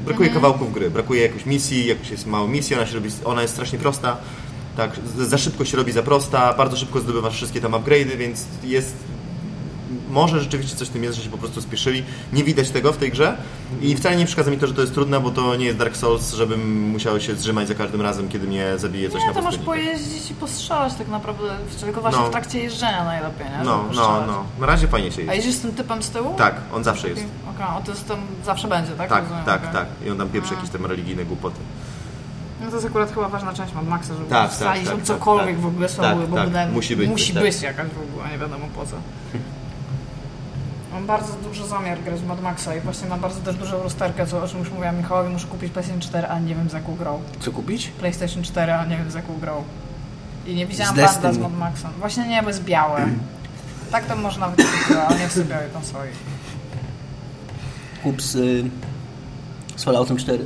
[0.04, 3.54] brakuje kawałków gry, brakuje jakiejś misji, jakiejś jest mała misja, ona, się robi, ona jest
[3.54, 4.16] strasznie prosta,
[4.76, 8.94] tak, za szybko się robi za prosta, bardzo szybko zdobywasz wszystkie tam upgrade'y, więc jest
[10.10, 12.04] może rzeczywiście coś w tym jest, że się po prostu spieszyli.
[12.32, 13.36] Nie widać tego w tej grze
[13.80, 15.96] i wcale nie przeszkadza mi to, że to jest trudne, bo to nie jest Dark
[15.96, 19.42] Souls, żebym musiał się zrzymać za każdym razem, kiedy mnie zabije coś Nie, na to
[19.42, 19.66] masz pustyni.
[19.66, 22.26] pojeździć i postrzelać tak naprawdę, tylko właśnie No.
[22.26, 23.64] w trakcie jeżdżenia najlepiej, nie?
[23.64, 24.44] No, no, no.
[24.60, 25.36] Na razie fajnie się A jeździ.
[25.36, 26.34] jeździsz z tym typem z tyłu?
[26.38, 27.22] Tak, on zawsze jest.
[27.22, 27.78] Okej, okay.
[27.78, 29.08] o to jest tam zawsze będzie, tak?
[29.08, 29.72] Tak, Rozumiem, tak, okej.
[29.72, 29.86] tak.
[30.06, 31.56] I on tam pieprzy jakieś tam religijne głupoty.
[32.62, 35.06] No to jest akurat chyba ważna część Mad Maxa, żeby Tak, wstalić tak, tak, tak,
[35.18, 35.60] cokolwiek tak.
[35.60, 36.46] w ogóle Tak, fabuły, bo tak.
[36.48, 37.42] wydaje- Musi być musi tak.
[37.42, 38.96] być jakaś w ogóle, nie wiadomo po co.
[40.92, 44.26] Mam bardzo duży zamiar grać w Mad Maxa i właśnie mam bardzo też dużą rozterkę,
[44.26, 46.96] co, o czym już mówiłam Michałowi, muszę kupić PlayStation 4, a nie wiem z jaką
[46.96, 47.20] grą.
[47.40, 47.88] co kupić?
[47.88, 49.64] PlayStation 4, a nie wiem z jaką grą.
[50.46, 51.38] I nie widziałam banda z.
[51.38, 51.90] Mad Maxem.
[51.98, 53.08] Właśnie nie, bo jest białe.
[53.92, 56.10] Tak to można nawet kupić, ale nie chcę białej konsoli.
[58.02, 58.64] Kup z, y,
[59.76, 60.44] z Falloutem 4.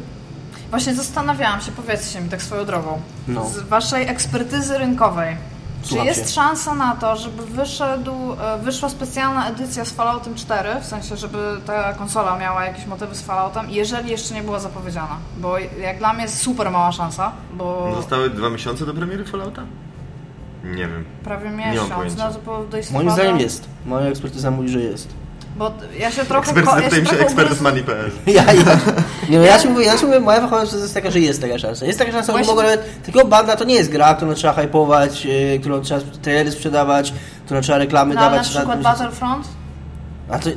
[0.71, 3.45] Właśnie zastanawiałam się, powiedzcie mi tak swoją drogą, No.
[3.49, 5.37] z waszej ekspertyzy rynkowej,
[5.83, 6.33] Słucham czy jest cię.
[6.35, 11.39] szansa na to, żeby wyszedł, e, wyszła specjalna edycja z Falloutem 4, w sensie, żeby
[11.67, 15.17] ta konsola miała jakieś motywy z Falloutem, jeżeli jeszcze nie była zapowiedziana?
[15.39, 19.63] Bo jak dla mnie jest super mała szansa, bo Zostały dwa miesiące do premiery Fallouta?
[20.65, 21.05] Nie wiem.
[21.25, 23.69] prawie mam miesiąc, no to po- do Moim zdaniem jest.
[23.87, 25.09] Moja ekspertyza mówi, że jest.
[25.59, 26.51] Bo ja się trochę...
[26.51, 28.11] Ekspert, ko- ja zapytaj się trochę ekspertów ugryz- Money.pl.
[28.27, 28.79] Ja, ja,
[29.29, 31.59] nie, no ja ci mówię, ja ci mówię, moja fachowa jest taka, że jest taka
[31.59, 31.87] szansa.
[31.87, 35.25] Jest taka szansa, Właśnie- mogą nawet, tylko banda to nie jest gra, którą trzeba hypować,
[35.25, 37.13] yy, którą trzeba trailery sprzedawać,
[37.45, 38.49] którą trzeba reklamy No, ale na dawać.
[38.51, 39.47] przykład Battlefront
[40.31, 40.57] A to, to,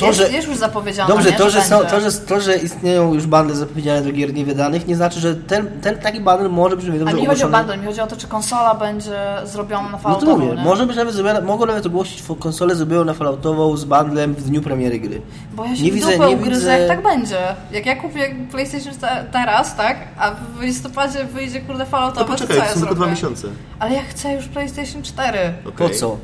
[0.00, 0.30] to jest, że...
[0.30, 1.36] jest już zapowiedziana, Dobrze, nie?
[1.36, 1.90] to że, są, będzie.
[1.94, 5.80] to, że, to, że istnieją już bandy zapowiedziane do gier niewydanych, nie znaczy, że ten,
[5.80, 8.16] ten taki bundle może być dobrze A mi chodzi o bundle, mi chodzi o to,
[8.16, 10.62] czy konsola będzie zrobiona na No to Falloutową, mówię, nie?
[10.64, 14.62] może być nawet zrobione, mogą nawet ogłosić konsolę zrobioną na Falloutową z bundlem w dniu
[14.62, 15.22] premiery gry.
[15.52, 17.38] Bo ja się Nie widzę- nie ugryzę, widzę- jak tak będzie.
[17.72, 19.96] Jak ja kupię PlayStation te- teraz, tak?
[20.18, 23.04] A w listopadzie wyjdzie kurde To Falloutowe, to, poczekaj, co to ja są tylko dwa
[23.04, 23.10] zrobię?
[23.10, 23.48] miesiące.
[23.78, 25.38] Ale ja chcę już PlayStation 4.
[25.64, 25.94] Po Okej.
[25.98, 26.16] co?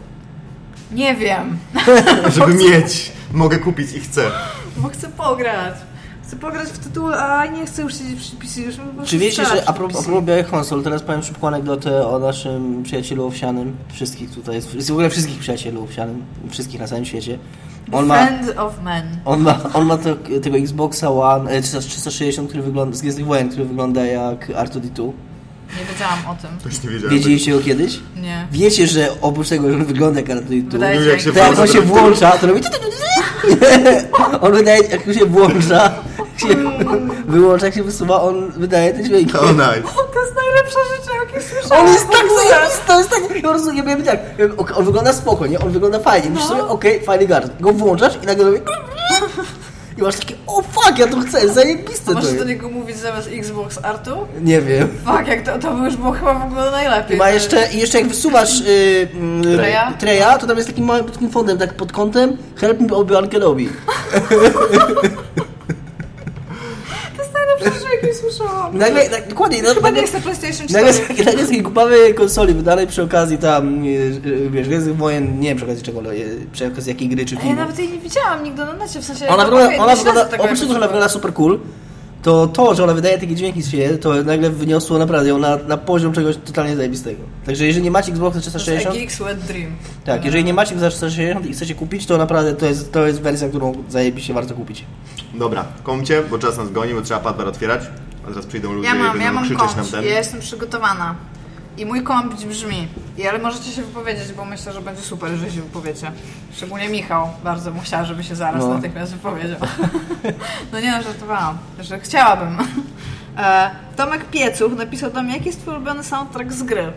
[0.93, 1.59] Nie wiem,
[2.35, 4.23] Żeby mieć, mogę kupić i chcę.
[4.77, 5.75] bo chcę pograć.
[6.23, 8.61] Chcę pograć w tytuł, a nie chcę już siedzieć przy PC.
[8.61, 8.75] Już
[9.05, 12.83] Czy wiecie, że a propos, a propos białych konsol, teraz powiem szybką anegdotę o naszym
[12.83, 13.77] przyjacielu owsianym.
[13.93, 17.39] Wszystkich tutaj, w ogóle wszystkich przyjacielu owsianym, wszystkich na całym świecie.
[17.93, 19.05] On ma, Friend of Men.
[19.25, 23.49] on ma, on ma to, tego Xboxa One e, 360, który wygląda, z Gwiezdnych Wojen,
[23.49, 25.13] który wygląda jak R2D2.
[25.79, 26.71] Nie wiedziałam o tym.
[26.71, 27.17] Też nie wiedziałem.
[27.17, 27.99] Wiedzieliście go kiedyś?
[28.17, 28.47] Nie.
[28.53, 31.49] Wiecie, że oprócz tego, że on wygląda jak R2D2, Wydaje jak się, się to jak
[31.49, 32.61] on włącza, się to- włącza, to robi...
[34.41, 36.57] On wydaje, jak się włącza, jak się
[37.29, 39.39] wyłącza, jak się wysuwa, on wydaje te dźwięki.
[39.39, 39.83] O, nice.
[40.15, 41.87] To jest najlepsza rzecz, jakie słyszałam.
[41.87, 44.19] On jest tak zajebisty, to jest tak, po prostu, ja wiem tak,
[44.77, 45.59] on wygląda spoko, nie?
[45.59, 48.61] On wygląda fajnie, myślisz sobie, okej, fajny gard, go włączasz i nagle robi
[49.99, 52.97] i masz takie, o fuck, ja to chcę, zajebiste A to możesz do niego mówić
[52.97, 54.11] zamiast Xbox Artu?
[54.41, 54.89] Nie wiem.
[55.05, 57.17] Fuck, jak to, to by już było chyba w ogóle najlepiej.
[57.17, 59.93] Ma jeszcze, i jeszcze jak wysuwasz y, mm, Treja?
[59.99, 63.29] treja, to tam jest takim małym takim fondem, tak pod kątem Help me Obi-Wan
[68.15, 68.79] słyszałam.
[68.79, 70.73] Nagle, tak, dokładnie, no, Chyba nie nagle, chcę PlayStation 4.
[70.87, 73.83] nagle, z- nagle z takiej głupawej konsoli wydanej przy okazji tam,
[74.51, 77.41] wiesz, Gwiezdnych Wojen, nie wiem przy okazji czego, y, przy okazji jakiej gry czy Ja
[77.41, 77.57] filmu.
[77.57, 79.29] nawet jej nie widziałam nigdy na necie, w sensie...
[79.29, 81.59] Ona ja wygląda, ona wygląda, tego oprócz tego, że ona wygląda super cool,
[82.23, 85.57] to to, że ona wydaje takie dźwięki z siebie, to nagle wyniosło naprawdę ją na,
[85.57, 87.23] na poziom czegoś totalnie zajebistego.
[87.47, 89.71] Także jeżeli nie macie Xboxa To jest 360, a Geek's Wet Dream.
[90.05, 93.21] tak, jeżeli nie macie Xboxa 360 i chcecie kupić, to naprawdę to jest, to jest
[93.21, 94.85] wersja, którą zajebiście warto kupić.
[95.39, 97.81] Dobra, komcie, bo czas nas goni, bo trzeba padbar otwierać.
[98.27, 100.05] A zaraz przyjdą ludzie Ja i mam, będą ja mam krzyczeć kąt, nam ten.
[100.05, 101.15] ja jestem przygotowana.
[101.79, 105.51] I mój kąt brzmi, I ale możecie się wypowiedzieć, bo myślę, że będzie super, że
[105.51, 106.13] się wypowiecie.
[106.53, 108.75] Szczególnie Michał, bardzo bym chciała, żeby się zaraz No.
[108.75, 109.59] natychmiast wypowiedział.
[110.73, 112.59] no nie no, żartowałam, że chciałabym.
[113.39, 116.93] E, Tomek Piecuch napisał do mnie, jaki jest twój ulubiony soundtrack z gry?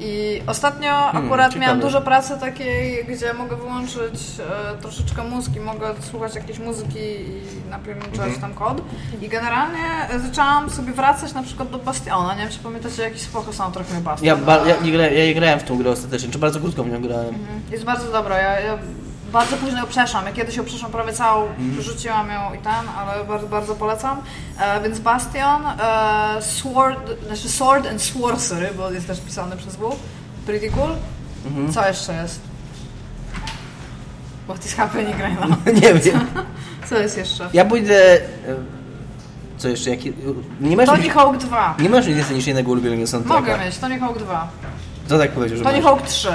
[0.00, 1.66] I ostatnio akurat ciekawe.
[1.66, 4.20] miałam dużo pracy takiej, gdzie mogę wyłączyć
[4.74, 8.82] e, troszeczkę mózg i mogę słuchać jakiejś muzyki i napierniczać tam kod.
[9.22, 12.34] I generalnie zaczęłam sobie wracać na przykład do Bastiona.
[12.34, 14.26] Nie wiem, czy pamiętacie, jaki spoko soundtrack miał Bastion.
[14.26, 14.76] Ja, ba, ja,
[15.08, 17.34] ja nie grałem w tą grę ostatecznie, czy bardzo krótko w nią grałem.
[17.70, 18.38] Jest bardzo dobra.
[18.38, 18.78] Ja, ja
[19.32, 20.26] bardzo późno ją przeszłam.
[20.26, 24.20] Ja kiedyś ją przeszłam prawie całą, wyrzuciłam ją i ten, ale bardzo, bardzo polecam.
[24.60, 29.96] E, więc Bastion, e, Sword, znaczy Sword and Sorcery, bo jest też pisany przez W.
[30.46, 30.90] Pretty cool.
[31.72, 32.40] Co jeszcze jest?
[34.48, 35.66] What is happening right now?
[35.82, 36.20] nie wiem.
[36.88, 37.48] Co jest jeszcze?
[37.52, 38.14] Ja pójdę...
[38.14, 38.20] e,
[39.58, 39.90] Co jeszcze?
[39.90, 40.12] Jaki,
[40.60, 41.74] nie masz Tony mieć, Hawk 2.
[41.78, 43.40] nie masz mieć więcej niż jednego ulubionego soundtracka.
[43.52, 44.48] Mogę mieć, Tony Hawk 2.
[45.10, 45.84] To tak powiedział, że Tony masz.
[45.84, 46.28] Hawk 3.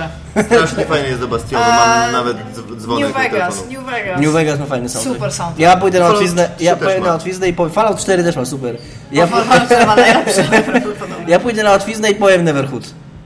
[0.45, 3.63] Strasznie fajnie jest do Bastionu, mam Eee, nawet dzw- dzwonek New Vegas.
[3.71, 4.21] New Vegas.
[4.21, 5.15] New Vegas ma fajny soundtrack.
[5.15, 5.59] Super soundtrack.
[5.59, 6.25] Ja pójdę na 3
[6.59, 7.71] ja pójdę na łatwiznę i powiem...
[7.73, 8.77] Fallout 4 też ma super.
[9.11, 11.25] Ja, Fallout 4 ma najlepszy prawdopodobnie.
[11.33, 12.83] ja pójdę na łatwiznę i powiem Neverhood.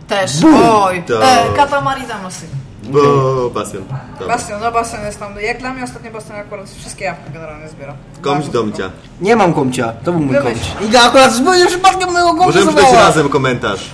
[0.07, 0.31] Też.
[0.71, 1.03] Oj.
[1.07, 2.45] To- E, Katamari Damacy.
[2.83, 3.83] Bo Bastion.
[4.19, 4.35] Dobra.
[4.35, 5.33] Bastion, no Bastion jest tam.
[5.41, 7.93] Jak dla mnie ostatnio Bastion akurat wszystkie jabłka generalnie zbiera.
[8.21, 8.89] Komć domcia.
[9.21, 10.59] Nie mam komcia, to był mój Wymyśl.
[10.75, 10.89] komć.
[10.89, 12.89] Iga akurat zupełnie przypadkiem mojego komcia Możemy zawołała.
[12.89, 13.89] czytać razem komentarz.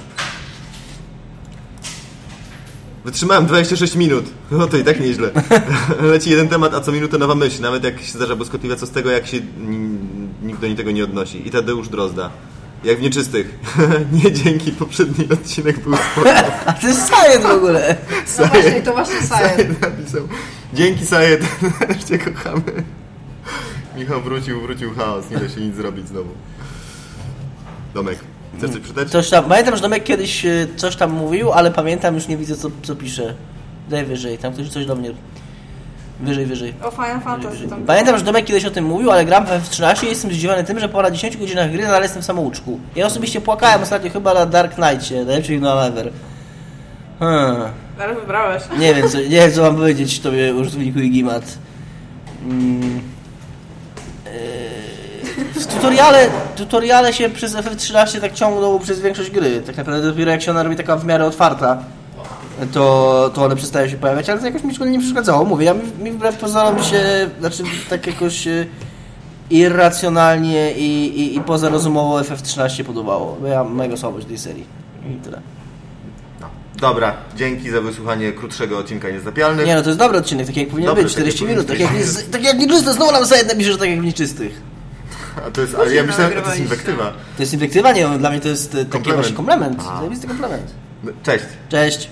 [3.05, 4.25] Wytrzymałem 26 minut.
[4.51, 5.29] No to i tak nieźle.
[6.11, 7.61] Leci jeden temat, a co minutę nowa myśl.
[7.61, 9.37] Nawet jak się zdarza błyskotliwe, co z tego, jak się
[10.43, 11.47] nikt do niczego nie odnosi.
[11.47, 12.29] I Tadeusz Drozda.
[12.83, 13.59] Jak w nieczystych.
[14.23, 16.29] nie dzięki, poprzedni odcinek był spoko.
[16.65, 17.95] A to jest Sajet w ogóle.
[18.39, 19.49] No właśnie, to właśnie Sajen.
[19.49, 20.27] Sajet napisał.
[20.73, 21.41] Dzięki Sajet,
[22.07, 22.61] cię kochamy.
[23.97, 25.29] Michał wrócił, wrócił chaos.
[25.29, 26.29] Nie da się nic zrobić znowu.
[27.93, 28.19] Domek,
[28.57, 29.09] chcesz coś przeczytać?
[29.09, 32.55] Coś tam, pamiętam, że Domek kiedyś y, coś tam mówił, ale pamiętam, już nie widzę
[32.55, 33.33] co, co pisze.
[33.89, 35.11] Daj wyżej, tam ktoś coś do mnie...
[36.19, 36.73] Wyżej, wyżej.
[36.83, 37.83] O Final Fantasy tam.
[37.83, 40.79] Pamiętam, że Domek kiedyś o tym mówił, ale gram w F13 i jestem zdziwiony tym,
[40.79, 42.79] że po ponad 10 godzinach gry nadal jestem w samouczku.
[42.95, 46.11] Ja osobiście płakałem ostatnio chyba na Dark Knightie, najlepszym no ever.
[47.19, 47.71] Hmm.
[47.99, 48.63] Ale wybrałeś.
[48.79, 51.57] Nie wiem, co, nie wiem, co mam powiedzieć tobie użytkowniku Igimat.
[52.43, 53.01] Mm.
[54.25, 54.64] W
[55.75, 59.61] tutoriale, tutoriale się przez FF13 tak ciągną przez większość gry.
[59.61, 61.83] Tak naprawdę dopiero jak się ona robi taka w miarę otwarta,
[62.71, 65.45] to, to one przestają się pojawiać, ale to jakoś mi szkoda nie przeszkadzało.
[65.45, 68.65] Mówię, ja mi, mi wbrew pozorom się, znaczy tak jakoś e,
[69.49, 73.37] irracjonalnie i, i, i pozarozumowo FF13 podobało.
[73.41, 74.65] Bo ja mega słabość tej serii.
[75.11, 75.41] I tyle.
[76.79, 79.65] Dobra, dzięki za wysłuchanie krótszego odcinka Niezapialnych.
[79.65, 81.67] Nie no, to jest dobry odcinek, tak jak powinien Dobry, być, tak jak 40 minut,
[81.67, 81.91] tak jak,
[82.31, 84.61] tak jak nieczyste, znowu nam Sajet napisze, że tak jak w nieczystych.
[85.47, 87.13] A to jest, ale ja myślałem, że to jest inwektywa.
[87.37, 87.91] To jest inwektywa?
[87.91, 89.21] Nie, dla mnie to jest e, taki Komplement.
[89.21, 90.71] właśnie komplement, zajebisty komplement.
[91.23, 91.45] Cześć.
[91.69, 92.09] Cześć.